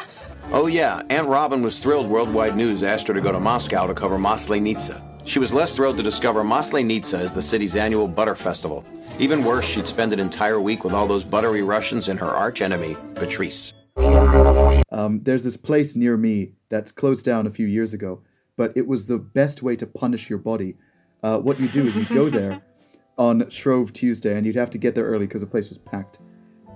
[0.52, 1.04] Oh, yeah.
[1.10, 5.28] Aunt Robin was thrilled Worldwide News asked her to go to Moscow to cover Maslenitsa.
[5.28, 8.84] She was less thrilled to discover Maslenitsa is the city's annual butter festival.
[9.20, 12.62] Even worse, she'd spend an entire week with all those buttery Russians and her arch
[12.62, 13.74] enemy, Patrice.
[13.98, 18.22] Um, there's this place near me that's closed down a few years ago,
[18.58, 20.76] but it was the best way to punish your body.
[21.22, 22.64] Uh, what you do is you go there
[23.18, 26.20] on Shrove Tuesday, and you'd have to get there early because the place was packed.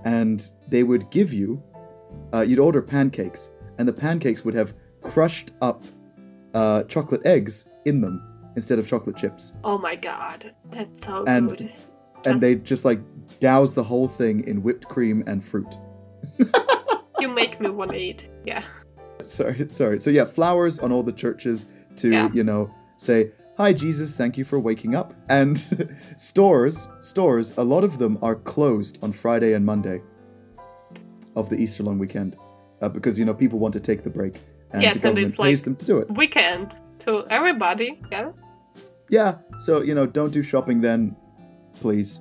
[0.06, 1.60] And they would give you,
[2.32, 5.82] uh, you'd order pancakes, and the pancakes would have crushed up
[6.54, 8.22] uh, chocolate eggs in them
[8.56, 9.52] instead of chocolate chips.
[9.64, 11.72] Oh my god, that's so And- good.
[12.24, 12.98] And they just like
[13.38, 15.76] douse the whole thing in whipped cream and fruit.
[17.18, 18.22] You make me want to eat.
[18.44, 18.62] Yeah.
[19.22, 20.00] sorry, sorry.
[20.00, 21.66] So yeah, flowers on all the churches
[21.96, 22.28] to Yeah.
[22.34, 25.14] you know say hi Jesus, thank you for waking up.
[25.28, 25.58] And
[26.16, 30.02] stores, stores, a lot of them are closed on Friday and Monday
[31.34, 32.36] of the Easter long weekend
[32.82, 34.40] uh, because you know people want to take the break
[34.72, 36.10] and Yes, the and government it's like- pays them to do it.
[36.16, 36.74] Weekend
[37.06, 38.00] to everybody.
[38.10, 38.32] Yeah.
[39.08, 41.16] Yeah, so you know, don't do shopping then,
[41.80, 42.20] please.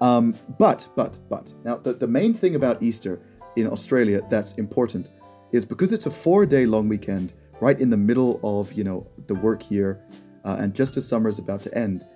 [0.00, 3.20] Um, but, but, but now the, the main thing about Easter
[3.56, 5.10] in Australia that's important
[5.52, 9.34] is because it's a four-day long weekend, right in the middle of you know the
[9.34, 10.00] work year,
[10.46, 12.06] uh, and just as summer is about to end,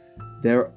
[0.43, 0.73] there,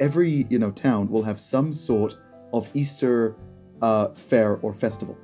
[0.00, 2.16] every you know town will have some sort
[2.52, 3.36] of Easter
[3.82, 5.16] uh, fair or festival.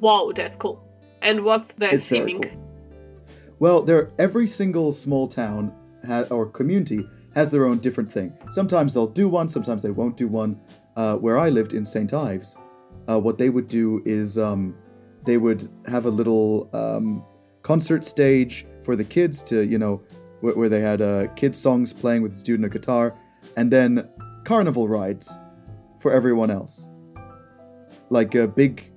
[0.00, 0.82] Wow, that's cool.
[1.22, 2.50] And what's the It's very cool.
[3.58, 5.72] Well, there every single small town
[6.06, 8.32] ha- or community has their own different thing.
[8.50, 10.60] Sometimes they'll do one, sometimes they won't do one.
[10.96, 12.14] Uh, where I lived in St.
[12.14, 12.56] Ives,
[13.08, 14.76] uh, what they would do is um,
[15.24, 17.24] they would have a little um,
[17.62, 20.00] concert stage for the kids to, you know,
[20.44, 23.14] where, where they had uh, kids songs playing with a student a guitar,
[23.56, 24.06] and then
[24.44, 25.34] carnival rides
[25.98, 26.86] for everyone else,
[28.10, 28.92] like uh, big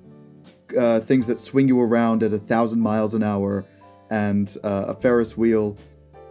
[0.78, 3.66] uh, things that swing you around at a thousand miles an hour
[4.10, 5.78] and uh, a Ferris wheel,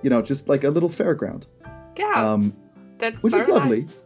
[0.02, 1.46] you know, just like a little fairground,
[1.96, 2.54] Yeah, um,
[2.98, 3.82] that's which is lovely.
[3.82, 3.96] Nice.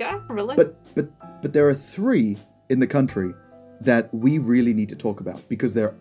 [0.00, 0.56] Yeah, really.
[0.56, 2.38] But but but there are three
[2.70, 3.34] in the country
[3.82, 5.94] that we really need to talk about because they're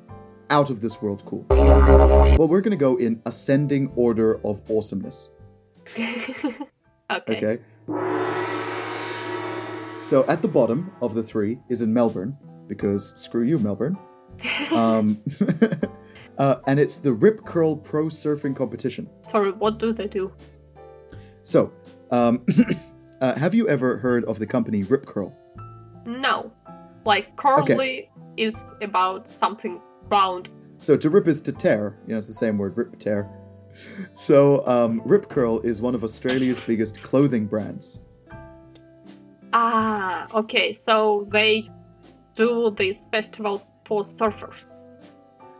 [0.54, 1.44] out of this world cool.
[1.50, 5.32] Well, we're going to go in ascending order of awesomeness.
[5.98, 7.38] okay.
[7.38, 7.58] Okay.
[10.02, 12.38] So at the bottom of the three is in Melbourne
[12.68, 13.98] because screw you, Melbourne.
[14.72, 15.22] Um,
[16.38, 19.08] uh, and it's the Rip Curl Pro Surfing Competition.
[19.32, 20.32] Sorry, what do they do?
[21.44, 21.72] So,
[22.12, 22.44] um,
[23.22, 25.32] uh, have you ever heard of the company Rip Curl?
[26.06, 26.52] No.
[27.06, 30.50] Like curly is about something round.
[30.78, 31.98] So to rip is to tear.
[32.06, 33.30] You know, it's the same word, rip tear.
[34.14, 38.02] So um, Rip Curl is one of Australia's biggest clothing brands.
[39.54, 40.80] Ah, okay.
[40.86, 41.70] So they
[42.36, 44.56] do this festival for surfers.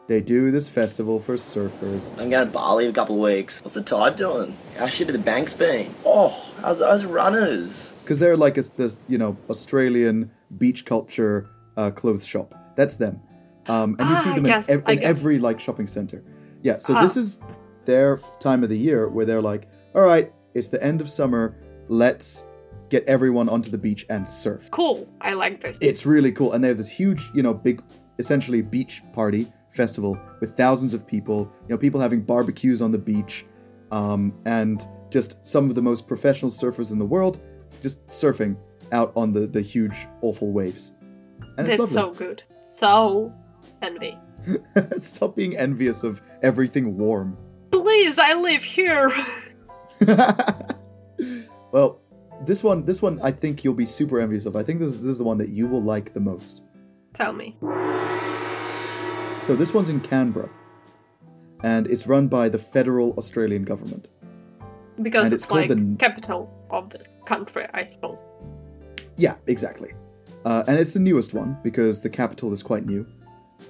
[0.08, 2.12] They do this festival for surfers.
[2.20, 3.62] I'm going to Bali in a couple of weeks.
[3.62, 4.54] What's the tide doing?
[4.78, 5.90] How shit are the banks been?
[6.06, 6.30] Oh,
[6.62, 7.94] how's those runners?
[8.04, 12.54] because they're like a, this, you know, Australian beach culture uh, clothes shop.
[12.76, 13.22] That's them,
[13.68, 16.24] um, and you Ah, see them guess, in, ev- in every like shopping center.
[16.62, 17.02] Yeah, so Ah.
[17.02, 17.40] this is
[17.86, 21.56] their time of the year where they're like, all right, it's the end of summer,
[21.90, 22.46] let's
[22.90, 24.70] get everyone onto the beach and surf.
[24.72, 25.08] Cool.
[25.22, 25.76] I like this.
[25.82, 27.82] It's really cool, and they have this huge, you know, big,
[28.20, 31.52] essentially beach party festival with thousands of people.
[31.68, 33.46] You know, people having barbecues on the beach,
[33.92, 37.42] um, and just some of the most professional surfers in the world
[37.82, 38.56] just surfing
[38.92, 40.94] out on the the huge awful waves,
[41.58, 41.96] and it's That's lovely.
[41.96, 42.44] so good.
[42.80, 43.34] So
[43.84, 44.18] envy.
[44.98, 47.38] Stop being envious of everything warm.
[47.72, 49.12] Please, I live here.
[51.72, 52.00] well,
[52.46, 54.56] this one, this one, I think you'll be super envious of.
[54.56, 56.64] I think this, this is the one that you will like the most.
[57.16, 57.56] Tell me.
[59.40, 60.50] So this one's in Canberra,
[61.64, 64.10] and it's run by the federal Australian government.
[65.02, 68.18] Because And it's, it's called like the- capital of the country, I suppose.
[69.18, 69.94] Yeah, exactly.
[70.46, 73.06] Uh, and it's the newest one because the capital is quite new.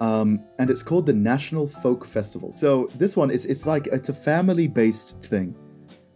[0.02, 2.54] Um, and it's called the National Folk Festival.
[2.58, 5.56] So this one is it's like it's a family-based thing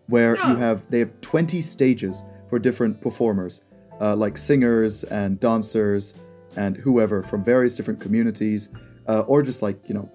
[0.08, 0.56] where you Oh.
[0.56, 3.62] have they have 20 stages for different performers,
[4.02, 6.14] uh, like singers and dancers
[6.56, 8.70] and whoever from various different communities,
[9.08, 10.10] uh, or just like you know,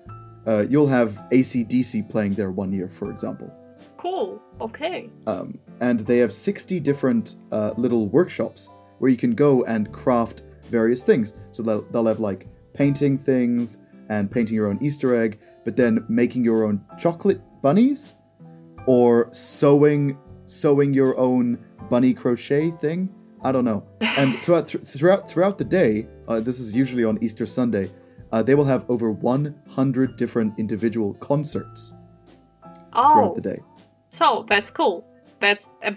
[0.46, 3.50] uh, you'll have ACDC playing there one year, for example.
[3.98, 4.40] Cool.
[4.60, 5.08] Okay.
[5.26, 10.42] um, and they have 60 different uh, little workshops where you can go and craft
[10.70, 11.34] various things.
[11.50, 16.04] So they'll, they'll have like painting things and painting your own Easter egg, but then
[16.08, 18.16] making your own chocolate bunnies
[18.86, 21.58] or sewing sewing your own
[21.88, 23.08] bunny crochet thing.
[23.42, 23.84] I don't know.
[24.00, 27.90] And throughout th- throughout throughout the day, uh, this is usually on Easter Sunday.
[28.32, 31.92] Uh, they will have over 100 different individual concerts
[32.92, 33.60] throughout Oh, the day.
[34.18, 35.04] so that's cool.
[35.40, 35.92] That's a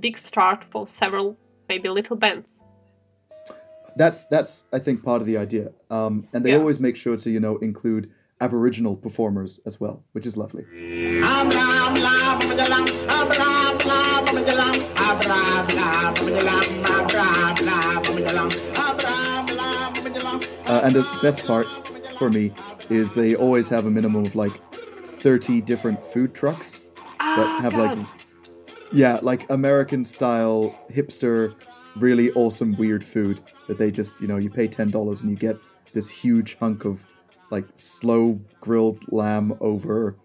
[0.00, 1.36] big start for several,
[1.68, 2.46] maybe little bands.
[3.98, 5.72] That's that's I think part of the idea.
[5.90, 6.58] Um, and they Yeah.
[6.58, 10.64] always make sure to you know include Aboriginal performers as well, which is lovely.
[20.70, 21.66] Uh, and the best part
[22.18, 22.52] for me
[22.90, 24.52] is they always have a minimum of like
[25.02, 26.80] thirty different food trucks
[27.18, 27.98] that Ah, have God.
[27.98, 28.06] like
[28.92, 31.54] yeah like American style hipster,
[31.98, 35.36] really awesome weird food that they just you know you pay ten dollars and you
[35.36, 35.56] get
[35.94, 37.04] this huge hunk of
[37.50, 40.16] like slow grilled lamb over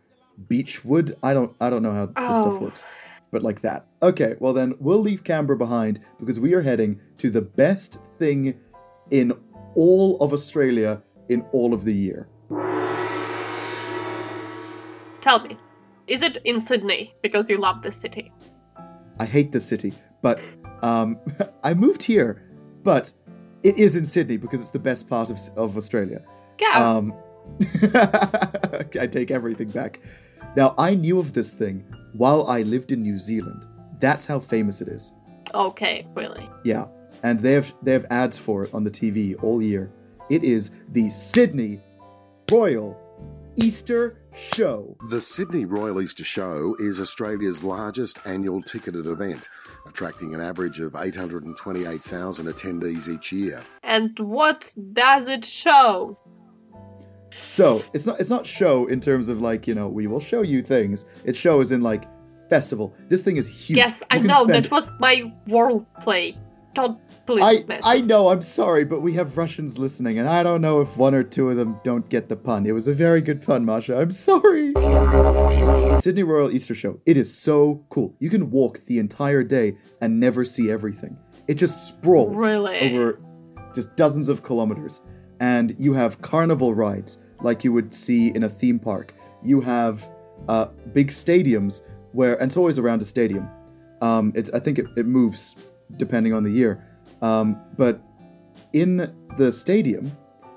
[0.47, 1.15] beech wood.
[1.23, 2.65] I don't I don't know how this stuff Oh.
[2.65, 2.85] works.
[3.31, 3.87] But like that.
[4.03, 8.59] Okay, well then we'll leave Canberra behind because we are heading to the best thing
[9.09, 9.33] in
[9.75, 12.27] all of Australia in all of the year.
[15.23, 15.57] Tell me,
[16.07, 18.31] is it in Sydney because you love the city?
[19.19, 20.39] I hate the city, but
[20.83, 21.19] um,
[21.63, 22.43] I moved here,
[22.83, 23.11] but
[23.63, 26.21] it is in Sydney because it's the best part of, of Australia.
[26.59, 26.73] Yeah.
[26.77, 27.13] Um,
[29.01, 29.99] I take everything back.
[30.55, 33.65] Now, I knew of this thing while I lived in New Zealand.
[33.99, 35.13] That's how famous it is.
[35.55, 36.49] okay, really.
[36.63, 36.85] Yeah,
[37.23, 39.89] and they have they have ads for it on the TV all year.
[40.29, 41.81] It is the Sydney
[42.51, 42.97] Royal
[43.55, 44.97] Easter Show.
[45.09, 49.47] The Sydney Royal Easter Show is Australia's largest annual ticketed event,
[49.85, 53.61] attracting an average of 828,000 attendees each year.
[53.83, 56.17] And what does it show?
[57.45, 60.41] So it's not it's not show in terms of like you know we will show
[60.43, 61.05] you things.
[61.25, 62.05] It shows in like
[62.49, 62.93] festival.
[63.09, 63.77] This thing is huge.
[63.77, 66.37] Yes, I You can know spend- that was my world play.
[67.25, 67.79] Please I.
[67.83, 68.29] I know.
[68.29, 71.49] I'm sorry, but we have Russians listening, and I don't know if one or two
[71.49, 72.65] of them don't get the pun.
[72.65, 73.97] It was a very good pun, Masha.
[73.97, 74.73] I'm sorry.
[75.99, 76.99] Sydney Royal Easter Show.
[77.05, 78.15] It is so cool.
[78.19, 81.17] You can walk the entire day and never see everything.
[81.47, 82.93] It just sprawls Really?
[82.93, 83.19] over
[83.75, 85.01] just dozens of kilometers,
[85.39, 89.13] and you have carnival rides like you would see in a theme park.
[89.43, 90.09] You have
[90.47, 91.83] uh, big stadiums
[92.13, 93.47] where, and it's always around a stadium.
[94.01, 95.55] Um, it's I think it, it moves
[95.97, 96.83] depending on the year,
[97.21, 98.01] um, but
[98.73, 100.11] in the stadium,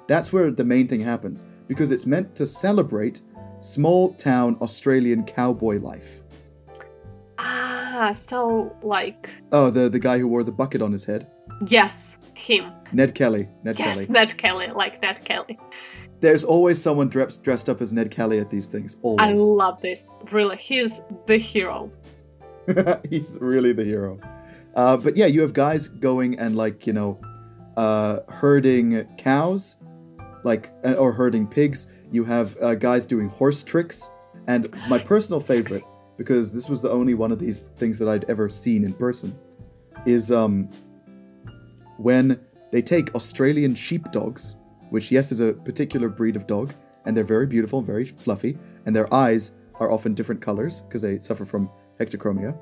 [0.07, 3.21] that's where the main thing happens because it's meant to celebrate
[3.61, 6.21] small town Australian cowboy life.
[7.39, 11.27] Ah, so like Oh, the the guy who wore the bucket on his head,
[11.67, 11.93] yes,
[12.35, 12.73] him.
[12.93, 13.49] Ned Kelly.
[13.65, 14.07] Ned Yes, Kelly.
[14.09, 15.59] Ned Kelly, like Ned Kelly.
[16.21, 18.97] There's always someone dressed dressed up as Ned Kelly at these things.
[19.03, 19.21] Always.
[19.21, 19.99] I love this.
[20.33, 20.91] Really, he's
[21.27, 21.91] the hero.
[23.09, 24.19] He's really the hero.
[24.77, 27.19] Uh, but yeah, you have guys going and like you know,
[27.77, 29.77] uh, herding cows,
[30.45, 31.89] like or herding pigs.
[32.13, 34.11] You have uh, guys doing horse tricks,
[34.47, 35.83] and my personal favorite,
[36.19, 39.37] because this was the only one of these things that I'd ever seen in person,
[40.05, 40.69] is um,
[41.97, 42.39] when
[42.71, 44.57] they take Australian sheepdogs,
[44.91, 46.73] which yes is a particular breed of dog,
[47.07, 51.19] and they're very beautiful, very fluffy, and their eyes are often different colors because they
[51.19, 52.55] suffer from hexachromia.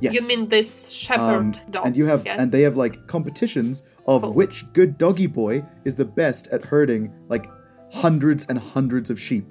[0.00, 0.14] Yes.
[0.14, 1.86] You mean this shepherd Um, dog?
[1.86, 2.38] and you have yes?
[2.40, 4.32] and they have like competitions of Cool.
[4.34, 7.46] which good doggy boy is the best at herding like
[7.92, 9.46] hundreds and hundreds of sheep.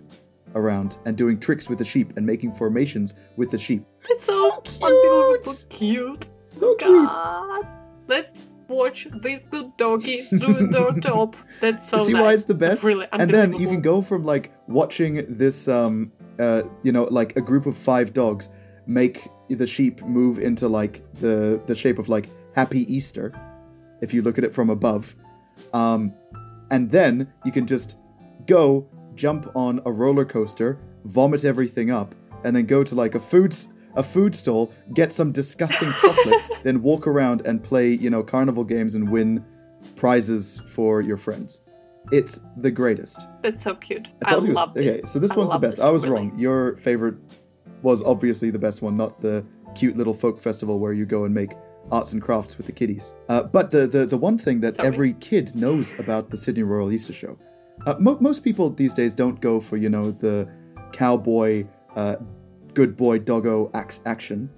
[0.57, 3.83] around and doing tricks with the sheep and making formations with the sheep.
[4.09, 5.43] It's so, cute.
[5.45, 6.25] So cute.
[6.39, 7.11] So cute.
[7.11, 7.65] God.
[8.07, 11.35] Let's watch this good doggy do their job.
[11.59, 12.21] That's so See nice.
[12.21, 12.83] why it's the best?
[12.85, 17.35] Really and then you can go from like watching this, um, uh, you know, like
[17.35, 18.49] a group of five dogs
[18.87, 23.31] make the sheep move into like the the shape of like Happy Easter,
[24.01, 25.15] if you look at it from above,
[25.73, 26.13] um,
[26.71, 27.97] and then you can just
[28.45, 33.19] go jump on a roller coaster, vomit everything up, and then go to like a
[33.19, 33.55] food
[33.95, 38.63] a food stall, get some disgusting chocolate, then walk around and play you know carnival
[38.63, 39.43] games and win
[39.95, 41.61] prizes for your friends.
[42.11, 43.27] It's the greatest.
[43.41, 44.07] That's so cute.
[44.25, 45.79] I it was- okay, so this I one's the best.
[45.79, 46.27] I was really.
[46.27, 46.39] wrong.
[46.39, 47.15] Your favorite
[47.85, 49.45] was obviously the best one, not the
[49.75, 51.51] cute little folk festival where you go and make
[51.91, 53.15] arts and crafts with the kiddies.
[53.29, 56.91] Uh, but the, the the one thing that every kid knows about the Sydney Royal
[56.91, 57.37] Easter Show,
[57.85, 60.49] uh, mo- most people these days don't go for you know the
[60.91, 62.15] cowboy, uh,
[62.73, 64.49] good boy doggo ac- action.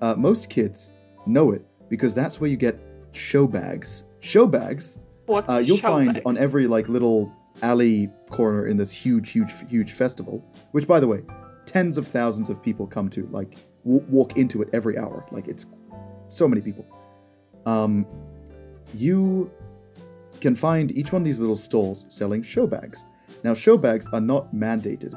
[0.00, 0.90] Uh, most kids
[1.26, 2.80] know it because that's where you get
[3.12, 4.04] show bags.
[4.20, 6.22] Show bags What's uh, you'll show find bag?
[6.26, 7.30] on every like little
[7.62, 10.42] alley corner in this huge, huge, huge festival.
[10.72, 11.20] Which, by the way,
[11.66, 13.26] tens of thousands of people come to.
[13.30, 15.24] Like, w- walk into it every hour.
[15.30, 15.66] Like, it's
[16.28, 16.84] so many people.
[17.66, 18.06] Um,
[18.94, 19.50] you
[20.40, 23.06] can find each one of these little stalls selling show bags.
[23.42, 25.14] Now, show bags are not mandated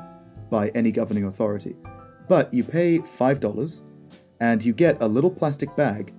[0.49, 1.75] by any governing authority,
[2.29, 3.81] but you pay five dollars,
[4.39, 6.13] and you get a little plastic bag.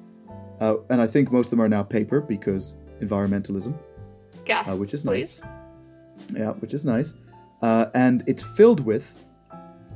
[0.60, 3.78] Uh, and I think most of them are now paper because environmentalism
[4.44, 5.40] Gas, uh, which is please.
[5.42, 6.36] nice.
[6.36, 7.14] Yeah, which is nice.
[7.62, 9.24] Uh, and it's filled with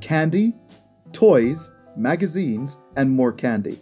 [0.03, 0.53] candy,
[1.13, 3.81] toys, magazines, and more candy.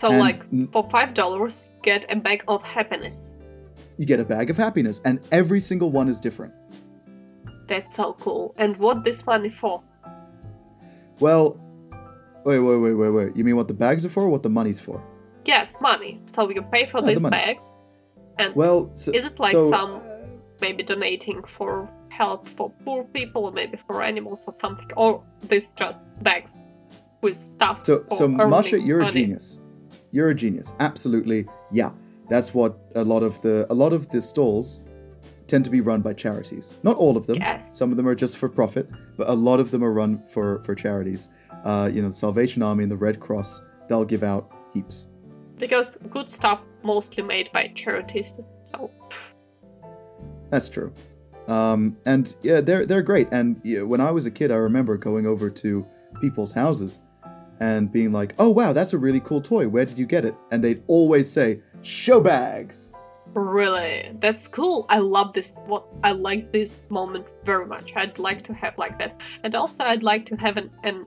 [0.00, 3.14] So And like for five dollars, get a bag of happiness.
[3.98, 6.54] You get a bag of happiness, and every single one is different.
[7.68, 8.54] That's so cool.
[8.56, 9.82] And what this money for?
[11.18, 11.60] Well,
[12.44, 13.36] wait, wait, wait, wait, wait.
[13.36, 15.02] You mean what the bags are for, or what the money's for?
[15.44, 16.20] Yes, money.
[16.36, 17.56] So you pay for oh, the this bag,
[18.38, 20.00] and Well, so, is it like so, some
[20.60, 25.62] maybe donating for help for poor people, or maybe for animals or something, or this
[25.78, 26.50] just bags
[27.22, 27.80] with stuff?
[27.80, 29.58] So, so Masha, you're a genius.
[30.10, 30.72] You're a genius.
[30.80, 31.90] Absolutely, yeah.
[32.28, 34.80] That's what a lot of the a lot of the stalls
[35.46, 36.74] tend to be run by charities.
[36.82, 37.38] Not all of them.
[37.38, 37.78] Yes.
[37.78, 40.62] Some of them are just for profit, but a lot of them are run for
[40.64, 41.30] for charities.
[41.64, 43.62] Uh, you know, the Salvation Army and the Red Cross.
[43.88, 45.08] They'll give out heaps.
[45.56, 48.26] Because good stuff mostly made by charities.
[48.70, 48.90] So
[50.50, 50.92] That's true.
[51.48, 53.28] Um, and yeah, they're they're great.
[53.32, 55.86] And yeah, when I was a kid, I remember going over to
[56.20, 57.00] people's houses
[57.60, 59.66] and being like, "Oh wow, that's a really cool toy.
[59.66, 62.94] Where did you get it?" And they'd always say, "Show bags."
[63.34, 64.86] really, that's cool.
[64.88, 65.46] I love this.
[65.66, 67.92] What I like this moment very much.
[67.94, 71.06] I'd like to have like that, and also I'd like to have an, an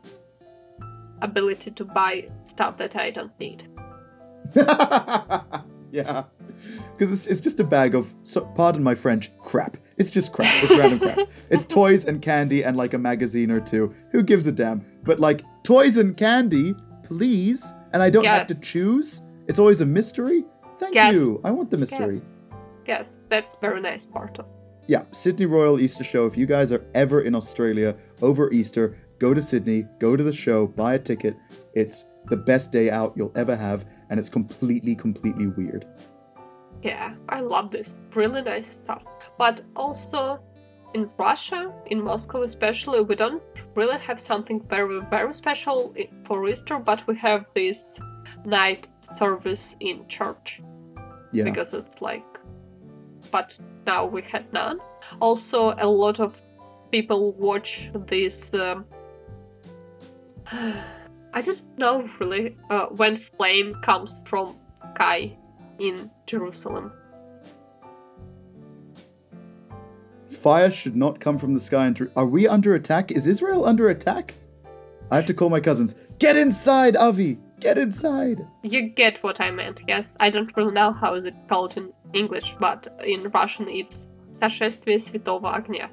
[1.22, 3.68] ability to buy stuff that I don't need.
[5.92, 6.24] yeah,
[6.94, 9.78] because it's, it's just a bag of, so, pardon my French, crap.
[10.02, 10.64] It's just crap.
[10.64, 11.30] It's random crap.
[11.52, 13.94] It's toys and candy and like a magazine or two.
[14.12, 14.84] Who gives a damn?
[15.04, 17.72] But like toys and candy, please.
[17.94, 18.34] And I don't Yeah.
[18.36, 19.22] have to choose.
[19.48, 20.44] It's always a mystery.
[20.80, 21.14] Thank Yes.
[21.14, 21.40] you.
[21.44, 22.20] I want the mystery.
[22.88, 24.46] Yes, that's very nice part of.
[24.88, 26.26] Yeah, Sydney Royal Easter Show.
[26.26, 30.34] If you guys are ever in Australia over Easter, go to Sydney, go to the
[30.34, 31.36] show, buy a ticket.
[31.76, 35.86] It's the best day out you'll ever have, and it's completely, completely weird.
[36.82, 37.88] Yeah, I love this.
[38.16, 39.04] Really nice stuff.
[39.42, 40.40] But also
[40.94, 43.42] in Russia, in Moscow especially, we don't
[43.74, 45.96] really have something very, very special
[46.28, 47.76] for Easter, but we have this
[48.46, 48.86] night
[49.18, 50.62] service in church
[51.32, 51.46] Yeah.
[51.46, 52.24] because it's like.
[53.32, 53.52] But
[53.88, 54.80] now we had none.
[55.20, 56.40] Also, a lot of
[56.92, 58.36] people watch this.
[58.54, 58.86] Um,
[61.34, 64.56] I don't know really uh, when flame comes from
[64.94, 65.36] sky
[65.80, 66.92] in Jerusalem.
[70.42, 72.10] fire should not come from the sky and.
[72.16, 73.12] Are we under attack?
[73.12, 74.34] Is Israel under attack?
[75.12, 75.96] I have to call my cousins.
[76.20, 77.38] Get inside, Avi!
[77.60, 78.46] Get inside!
[78.64, 80.06] You get what I meant, yes.
[80.20, 83.94] I don't really know how is it called in English, but in Russian it's
[84.42, 85.90] Святого Огня.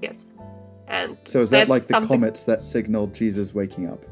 [0.00, 0.14] Yes.
[0.86, 2.08] And so is that like the something...
[2.08, 4.04] comets that signaled Jesus waking up?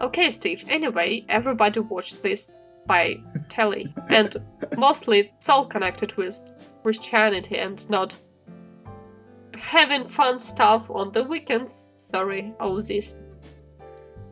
[0.00, 0.62] Okay, Steve.
[0.68, 2.40] Anyway, everybody watched this
[2.86, 4.36] by telly, and
[4.76, 6.34] mostly it's all connected with
[6.82, 8.14] Christianity and not
[9.58, 11.70] having fun stuff on the weekends.
[12.10, 12.52] Sorry,
[12.86, 13.04] this.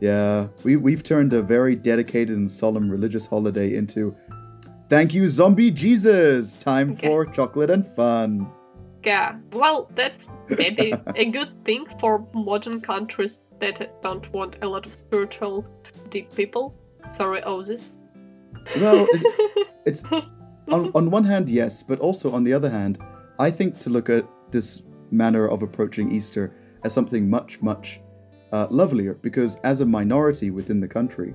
[0.01, 4.15] Yeah, we we've turned a very dedicated and solemn religious holiday into
[4.89, 6.55] thank you, zombie Jesus.
[6.55, 7.07] Time Okay.
[7.07, 8.47] for chocolate and fun.
[9.03, 9.37] Yeah.
[9.53, 13.31] Well, that's maybe a good thing for modern countries
[13.61, 15.65] that don't want a lot of spiritual
[16.11, 16.73] deep people.
[17.17, 17.83] Sorry, Aussies.
[18.77, 19.23] Well, it's,
[19.85, 20.03] it's
[20.71, 22.99] on, on one hand, yes, but also on the other hand,
[23.39, 26.53] I think to look at this manner of approaching Easter
[26.83, 27.99] as something much, much
[28.51, 31.33] uh, lovelier because as a minority within the country,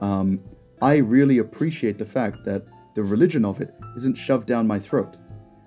[0.00, 0.40] um,
[0.82, 2.64] I really appreciate the fact that
[2.94, 5.16] the religion of it isn't shoved down my throat.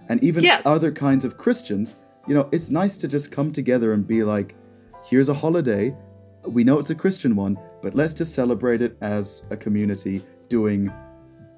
[0.09, 1.97] And even other kinds of Christians,
[2.27, 4.55] you know, it's nice to just come together and be like,
[5.03, 5.95] here's a holiday.
[6.43, 10.91] We know it's a Christian one, but let's just celebrate it as a community doing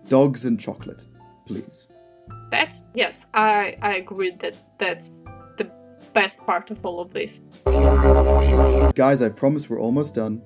[0.07, 1.05] dogs and chocolate,
[1.49, 1.89] please.
[2.51, 5.05] That's yes, I I agree that that's
[5.57, 5.65] the
[6.13, 7.31] best part of all of this.
[8.95, 10.41] Guys, I promise we're almost done,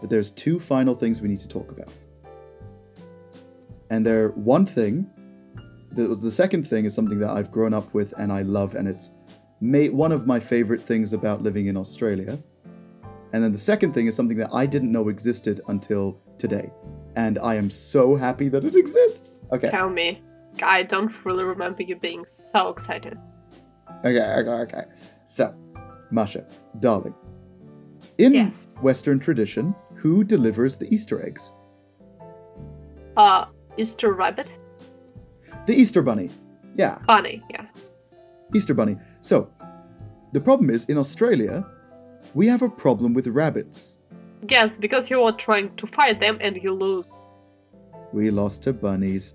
[0.00, 1.92] but there's two final things we need to talk about.
[3.90, 4.94] And they're one thing,
[5.92, 8.88] the, the second thing is something that I've grown up with and I love, and
[8.88, 9.10] it's
[9.60, 12.38] ma- one of my favorite things about living in Australia.
[13.32, 16.70] And then the second thing is something that I didn't know existed until today.
[17.16, 19.42] And I am so happy that it exists.
[19.52, 19.70] Okay.
[19.70, 20.22] Tell me,
[20.62, 23.18] I don't really remember you being so excited.
[24.04, 24.84] Okay, okay, okay.
[25.26, 25.54] So,
[26.10, 26.46] Masha,
[26.80, 27.14] darling,
[28.18, 28.52] in Yes.
[28.82, 31.52] Western tradition, who delivers the Easter eggs?
[33.16, 33.46] Uh,
[33.76, 34.48] Easter rabbit,
[35.66, 36.28] The Easter Bunny.
[36.76, 37.66] Yeah, bunny, yeah.
[38.54, 38.96] Easter Bunny.
[39.20, 39.50] So,
[40.32, 41.64] the problem is in Australia,
[42.34, 43.98] we have a problem with rabbits.
[44.48, 47.06] Yes, because you were trying to fight them and you lose,
[48.12, 49.34] We lost to bunnies.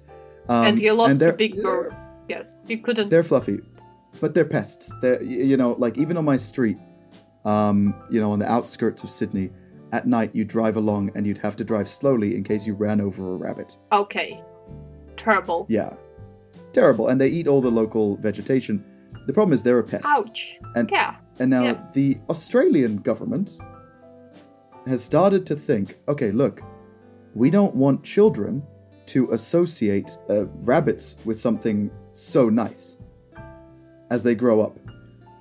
[0.50, 1.96] Um, and you lost they're- to big birds.
[2.30, 3.10] Yes, you couldn't.
[3.10, 3.60] They're fluffy,
[4.20, 4.94] but they're pests.
[5.02, 6.78] They're, you know, like even on my street,
[7.46, 9.50] um, you know, on the outskirts of Sydney,
[9.94, 13.00] at night you'd drive along and you'd have to drive slowly in case you ran
[13.00, 13.78] over a rabbit.
[13.94, 14.42] Okay,
[15.16, 15.66] terrible.
[15.70, 15.94] Yeah.
[16.74, 17.08] Terrible.
[17.08, 18.84] And they eat all the local vegetation.
[19.26, 20.06] The problem is they're a pest.
[20.06, 20.40] Ouch.
[20.76, 21.16] And Yeah.
[21.40, 21.84] and now yeah.
[21.94, 23.58] the Australian government
[24.86, 26.62] has started to think, okay, look,
[27.34, 28.62] we don't want children
[29.08, 32.98] to associate uh, rabbits with something so nice
[34.10, 34.78] as they grow up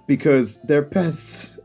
[0.06, 1.58] because they're pests.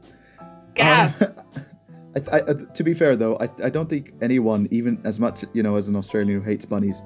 [0.75, 1.11] Yeah.
[1.19, 1.33] Um,
[2.13, 5.45] I, I, uh, to be fair, though, I, I don't think anyone, even as much
[5.53, 7.03] you know as an Australian who hates bunnies,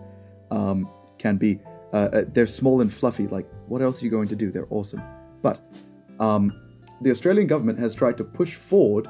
[0.51, 1.59] um, can be.
[1.93, 3.27] Uh, uh, they're small and fluffy.
[3.27, 4.51] Like, what else are you going to do?
[4.51, 5.01] They're awesome.
[5.41, 5.61] But
[6.19, 6.51] um,
[7.01, 9.07] the Australian government has tried to push forward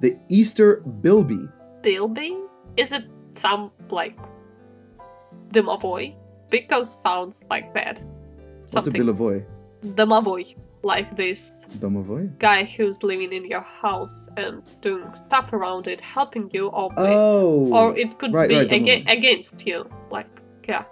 [0.00, 1.48] the Easter bilby.
[1.82, 2.36] Bilby?
[2.76, 3.04] Is it
[3.42, 4.16] some like
[5.52, 6.14] Domovoy?
[6.50, 8.00] Because sounds like that.
[8.70, 9.44] What's a Something- bilavoy?
[9.82, 11.38] Domovoy, like this
[11.78, 12.38] Domovoy?
[12.38, 17.72] guy who's living in your house and doing stuff around it, helping you, or Oh.
[17.72, 19.12] or it could right, be right, aga- domovoy.
[19.18, 19.86] against you.
[20.10, 20.26] Like,
[20.68, 20.84] yeah,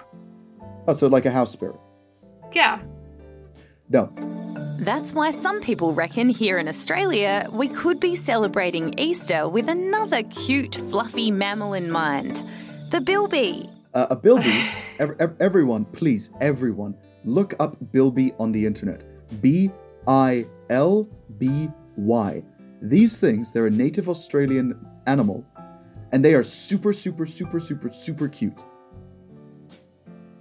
[0.88, 1.76] Oh, so like a house spirit.
[2.54, 2.78] yeah.
[3.88, 4.11] No.
[4.78, 10.22] That's why some people reckon here in Australia we could be celebrating Easter with another
[10.24, 12.44] cute, fluffy mammal in mind
[12.90, 13.68] the bilby.
[13.97, 14.70] Uh, a bilby.
[14.99, 16.94] ev- ev- everyone, please, everyone,
[17.24, 19.03] look up bilby on the internet.
[19.40, 19.70] B
[20.07, 22.42] I L B Y.
[22.82, 25.44] These things, they're a native Australian animal,
[26.12, 28.62] and they are super, super, super, super, super cute.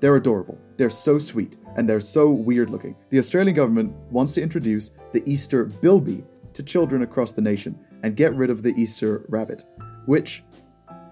[0.02, 0.58] They're adorable.
[0.76, 2.94] They're so sweet, and they're so weird looking.
[3.10, 8.18] The Australian government wants to introduce the Easter bilby to children across the nation and
[8.18, 9.64] get rid of the Easter rabbit,
[10.08, 10.44] which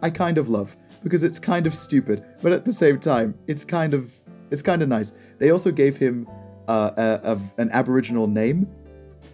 [0.01, 3.65] I kind of love because it's kind of stupid, but at the same time, it's
[3.65, 4.11] kind of
[4.51, 5.13] it's kind of nice.
[5.39, 6.27] They also gave him
[6.67, 8.67] uh, a, a, an Aboriginal name,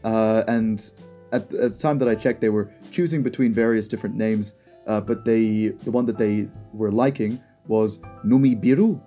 [0.03, 0.91] uh, and
[1.32, 4.55] at the, at the time that I checked, they were choosing between various different names,
[4.88, 8.99] uh, but they the one that they were liking was Numi Biru.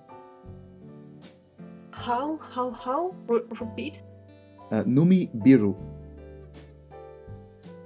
[1.90, 3.14] How, how, how?
[3.26, 3.94] Re- repeat.
[4.70, 5.76] Uh, Numi Biru.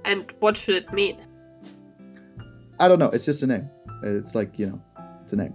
[0.05, 1.17] And what should it mean?
[2.79, 3.09] I don't know.
[3.09, 3.69] It's just a name.
[4.03, 4.81] It's like you know,
[5.23, 5.53] it's a name.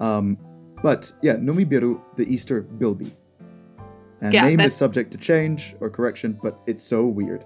[0.00, 0.38] Um,
[0.82, 3.12] but yeah, Numi Biru, the Easter Bilby.
[4.22, 7.44] And Yeah, name that's- is subject to change or correction, but it's so weird.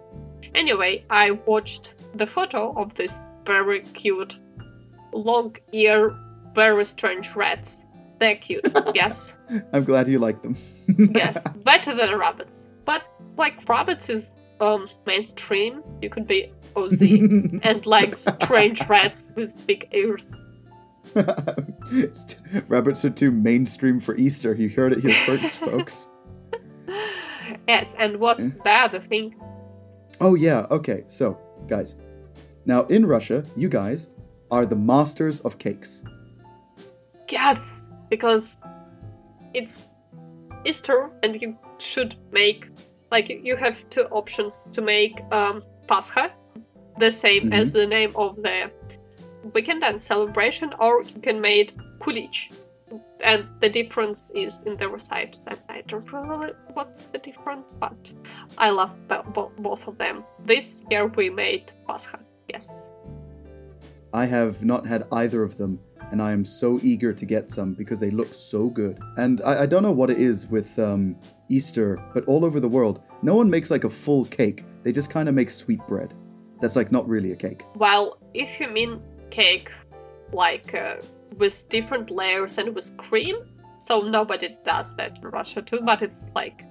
[0.55, 3.11] Anyway, I watched the photo of this
[3.47, 4.35] very cute,
[5.13, 6.17] long ear,
[6.55, 7.69] very strange rats.
[8.21, 8.65] They're cute,
[8.95, 9.17] yes,
[9.73, 10.57] I'm glad you like them.
[11.15, 12.51] yes, better than rabbits.
[12.85, 13.03] But
[13.37, 14.23] like rabbits is
[14.61, 15.83] um mainstream.
[16.03, 18.15] You could be Aussie and like
[18.45, 20.23] strange rats with big ears.
[21.15, 22.37] T-
[22.69, 24.55] Rabbits are too mainstream for Easter.
[24.55, 26.09] You heard it here first, folks.
[27.69, 29.35] Yes, and what's the other thing?
[30.21, 31.97] Oh, yeah, okay, so, guys.
[32.67, 34.11] Now, in Russia, you guys
[34.51, 36.03] are the masters of cakes.
[37.31, 37.59] Yes,
[38.11, 38.43] because
[39.53, 39.71] it's
[40.65, 41.57] Easter and you
[41.95, 42.65] should make
[43.11, 46.33] like you have two options to make um, Pascha,
[46.99, 47.73] the same as Mhm.
[47.73, 48.71] the name of the
[49.53, 52.53] weekend and celebration, or you can make Kulich.
[53.25, 57.65] And the difference is in the recipes, and I don't really know what's the difference,
[57.81, 57.97] but
[58.59, 60.23] I love bo- bo- both of them.
[60.45, 62.63] This year we made Pascha, yes.
[64.13, 65.81] I have not had either of them,
[66.13, 69.01] and I am so eager to get some because they look so good.
[69.17, 71.17] And I, I don't know what it is with um,
[71.49, 74.65] Easter, but all over the world, no one makes like a full cake.
[74.85, 76.15] They just kind of make sweet bread.
[76.61, 77.65] That's like not really a cake.
[77.75, 79.03] Well, if you mean
[79.35, 79.71] cake,
[80.33, 80.97] like uh,
[81.37, 83.37] with different layers and with cream,
[83.89, 86.65] so nobody does that in Russia too, but it's like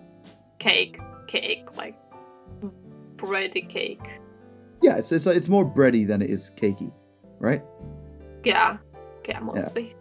[0.60, 0.98] cake,
[1.28, 1.96] cake, like
[3.18, 4.08] bready cake.
[4.82, 6.92] Yeah, it's it's, it's more bready than it is cakey,
[7.40, 7.62] right?
[8.44, 8.78] Yeah,
[9.28, 9.96] yeah, mostly.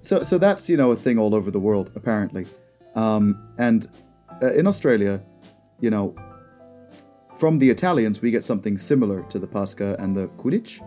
[0.00, 2.46] So so that's you know a thing all over the world apparently,
[2.94, 3.88] um, and
[4.42, 5.22] uh, in Australia,
[5.80, 6.14] you know,
[7.36, 10.80] from the Italians we get something similar to the Pascha and the kulich,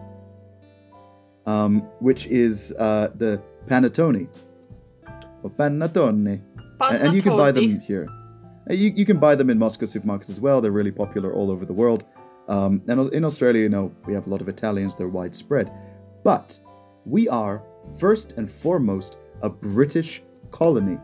[1.46, 4.28] um, which is uh, the panettone,
[5.44, 6.42] or panettone,
[6.82, 8.08] and, and you can buy them here.
[8.70, 10.62] Uh, You, you can buy them in Moscow supermarkets as well.
[10.62, 12.04] They're really popular all over the world.
[12.48, 14.96] Um, and in Australia, you know, we have a lot of Italians.
[14.96, 15.72] They're widespread,
[16.24, 16.60] but
[17.06, 17.64] we are
[18.00, 20.22] first and foremost a British
[20.52, 20.98] colony,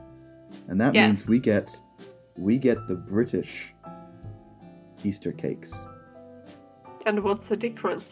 [0.68, 1.08] and that Yeah.
[1.08, 1.80] means we get
[2.38, 3.74] we get the British
[5.04, 5.88] Easter cakes.
[7.06, 8.06] And what's the difference?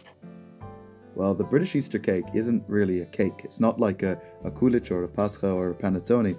[1.16, 3.41] Well, the British Easter cake isn't really a cake.
[3.43, 6.38] It's not like a, a kulich or a pascha or a panettone.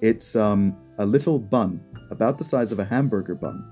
[0.00, 3.64] It's um, a little bun, about the size of a hamburger bun,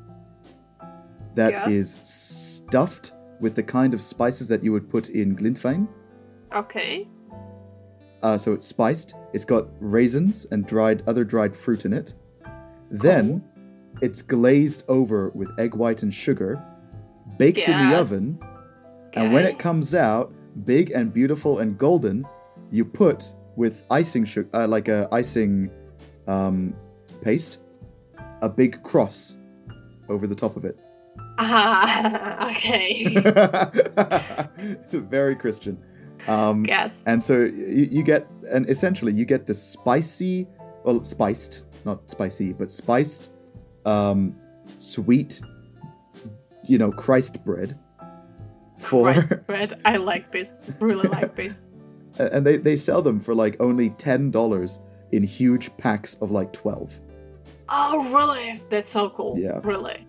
[1.35, 2.01] that is Yeah.
[2.03, 5.87] stuffed with the kind of spices that you would put in Glintwein.
[6.55, 7.07] Okay.
[8.23, 9.15] Uh, so it's spiced.
[9.33, 12.15] It's got raisins and dried other dried fruit in it.
[12.91, 13.43] Then
[14.03, 16.61] it's glazed over with egg white and sugar,
[17.39, 18.01] baked in the Yeah.
[18.01, 18.39] oven,
[19.15, 20.33] and when it comes out
[20.65, 22.27] big and beautiful and golden,
[22.71, 25.71] you put with icing sugar, uh, like a icing
[26.27, 26.75] um,
[27.23, 27.61] paste,
[28.43, 29.37] a big cross
[30.09, 30.79] over the top of it.
[31.39, 33.05] Ah, okay.
[34.91, 35.79] Very Christian.
[36.29, 36.91] Um, Yes.
[37.07, 40.47] And so you, you get, and essentially you get the spicy,
[40.85, 43.31] well, spiced, not spicy, but spiced,
[43.87, 44.37] um,
[44.79, 45.41] sweet,
[46.65, 47.79] you know, Christ bread.
[48.81, 49.13] For
[49.47, 49.81] bread.
[49.85, 50.49] I like this.
[50.81, 51.53] Really like this.
[52.19, 54.81] and they, they sell them for like only ten dollars
[55.13, 56.99] in huge packs of like twelve.
[57.69, 58.61] Oh, really?
[58.71, 59.39] That's so cool.
[59.39, 59.61] Yeah.
[59.63, 60.07] Really.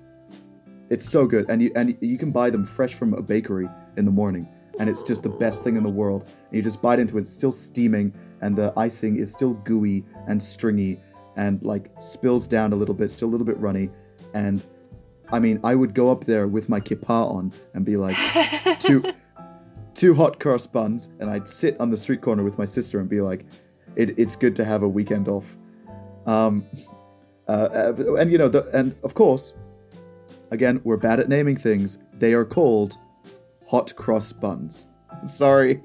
[0.90, 4.04] It's so good, and you and you can buy them fresh from a bakery in
[4.06, 4.48] the morning,
[4.80, 6.24] and it's just the best thing in the world.
[6.24, 10.04] And you just bite into it, it's still steaming, and the icing is still gooey
[10.28, 11.00] and stringy,
[11.38, 13.90] and like spills down a little bit, still a little bit runny,
[14.34, 14.66] and
[15.32, 18.18] I mean, I would go up there with my kippah on and be like,
[18.80, 19.04] two
[19.94, 23.10] two hot cross buns, and I'd sit on the street corner with my sister and
[23.10, 23.46] be like,
[23.96, 25.58] it, "It's good to have a weekend off."
[26.26, 26.66] Um,
[27.48, 29.54] uh, uh, and you know, the, and of course,
[30.52, 32.00] again, we're bad at naming things.
[32.14, 32.98] They are called
[33.70, 34.88] hot cross buns.
[35.26, 35.82] Sorry.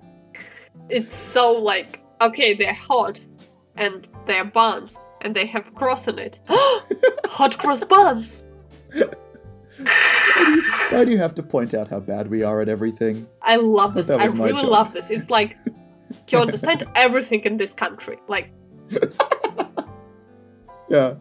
[0.89, 3.19] It's so like okay, they're hot
[3.77, 4.91] and they're buns
[5.21, 6.37] and they have cross in it.
[7.27, 8.27] hot cross buns.
[10.91, 13.27] Why do you have to point out how bad we are at everything?
[13.43, 14.71] I love that I really job.
[14.71, 15.05] love this.
[15.11, 15.57] It's like
[16.29, 18.19] you understand everything in this country.
[18.29, 18.51] Like
[20.89, 21.15] Yeah.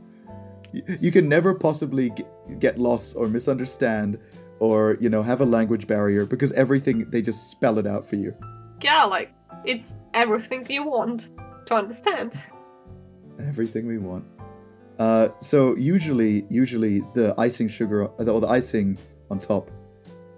[0.99, 2.12] You can never possibly
[2.60, 4.20] get lost or misunderstand
[4.60, 8.18] or, you know, have a language barrier because everything, they just spell it out for
[8.18, 8.34] you.
[8.82, 9.34] yeah, like
[9.66, 9.84] it's
[10.14, 11.24] everything you want
[11.68, 12.32] to understand.
[13.39, 14.26] Everything we want.
[15.00, 18.98] Uh, so usually, usually the icing sugar or the icing
[19.30, 19.70] on top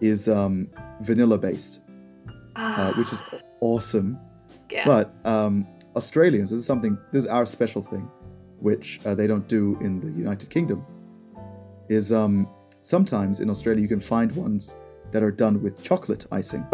[0.01, 0.67] is um,
[1.01, 1.81] vanilla based,
[2.55, 3.21] uh, which is
[3.61, 4.17] awesome.
[4.71, 4.85] Yeah.
[4.85, 6.97] But um, Australians, this is something.
[7.11, 8.09] This is our special thing,
[8.59, 10.85] which uh, they don't do in the United Kingdom.
[11.89, 12.47] Is um,
[12.81, 14.75] sometimes in Australia you can find ones
[15.11, 16.65] that are done with chocolate icing.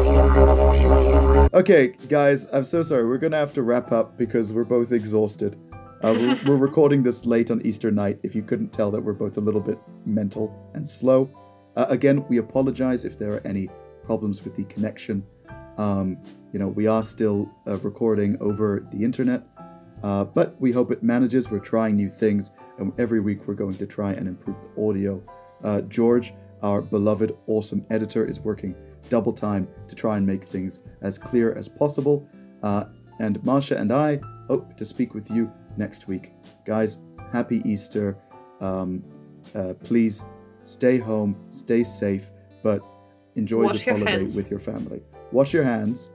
[1.53, 3.05] Okay, guys, I'm so sorry.
[3.05, 5.55] We're gonna have to wrap up because we're both exhausted.
[6.03, 8.19] Uh, we're, we're recording this late on Easter night.
[8.23, 11.29] If you couldn't tell that we're both a little bit mental and slow.
[11.77, 13.69] Uh, again, we apologize if there are any
[14.03, 15.25] problems with the connection.
[15.77, 16.17] Um,
[16.51, 19.47] you know, we are still uh, recording over the internet,
[20.03, 21.49] uh, but we hope it manages.
[21.49, 25.23] We're trying new things, and every week we're going to try and improve the audio.
[25.63, 26.33] Uh, George,
[26.63, 28.75] our beloved, awesome editor, is working
[29.07, 32.27] double time to try and make things as clear as possible.
[32.61, 32.83] Uh,
[33.21, 36.31] and Masha and I hope to speak with you next week.
[36.65, 36.99] Guys,
[37.31, 38.17] happy Easter.
[38.61, 39.03] Um,
[39.55, 40.23] uh, please
[40.61, 42.31] stay home, stay safe,
[42.63, 42.81] but
[43.35, 44.35] enjoy Wash this holiday hands.
[44.35, 45.01] with your family.
[45.31, 46.13] Wash your hands,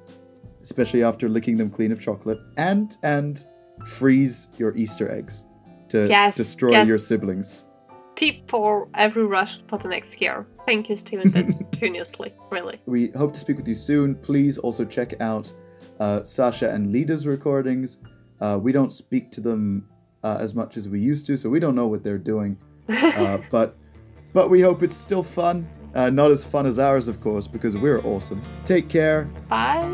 [0.63, 3.45] especially after licking them clean of chocolate, and and
[3.87, 5.45] freeze your Easter eggs
[5.91, 6.87] to Yes, destroy yes.
[6.87, 7.65] your siblings.
[8.17, 10.45] Tip for every rush for the next year.
[10.67, 11.31] Thank you, Steven.
[11.75, 12.81] Geniusly, really.
[12.87, 14.17] We hope to speak with you soon.
[14.17, 15.53] Please also check out
[16.01, 17.99] uh, Sasha and Lida's recordings.
[18.41, 19.89] Uh, we don't speak to them
[20.23, 22.57] uh, as much as we used to, so we don't know what they're doing.
[22.89, 23.77] Uh, but
[24.33, 25.69] but we hope it's still fun.
[25.95, 28.41] Uh, not as fun as ours, of course, because we're awesome.
[28.65, 29.25] Take care.
[29.49, 29.85] Bye.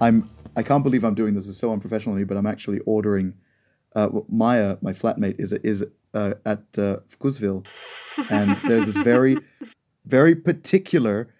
[0.00, 1.48] I'm I can't believe I'm doing this.
[1.48, 3.34] It's so unprofessional of me, but I'm actually ordering.
[3.98, 5.84] Uh, Maya, my flatmate, is is
[6.14, 6.98] uh, at uh,
[8.30, 9.36] and there's this very,
[10.06, 11.34] very particular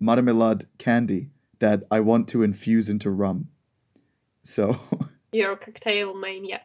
[0.00, 1.28] marmelade candy
[1.60, 3.46] that I want to infuse into rum.
[4.42, 4.76] So
[5.32, 6.62] Your cocktail mania.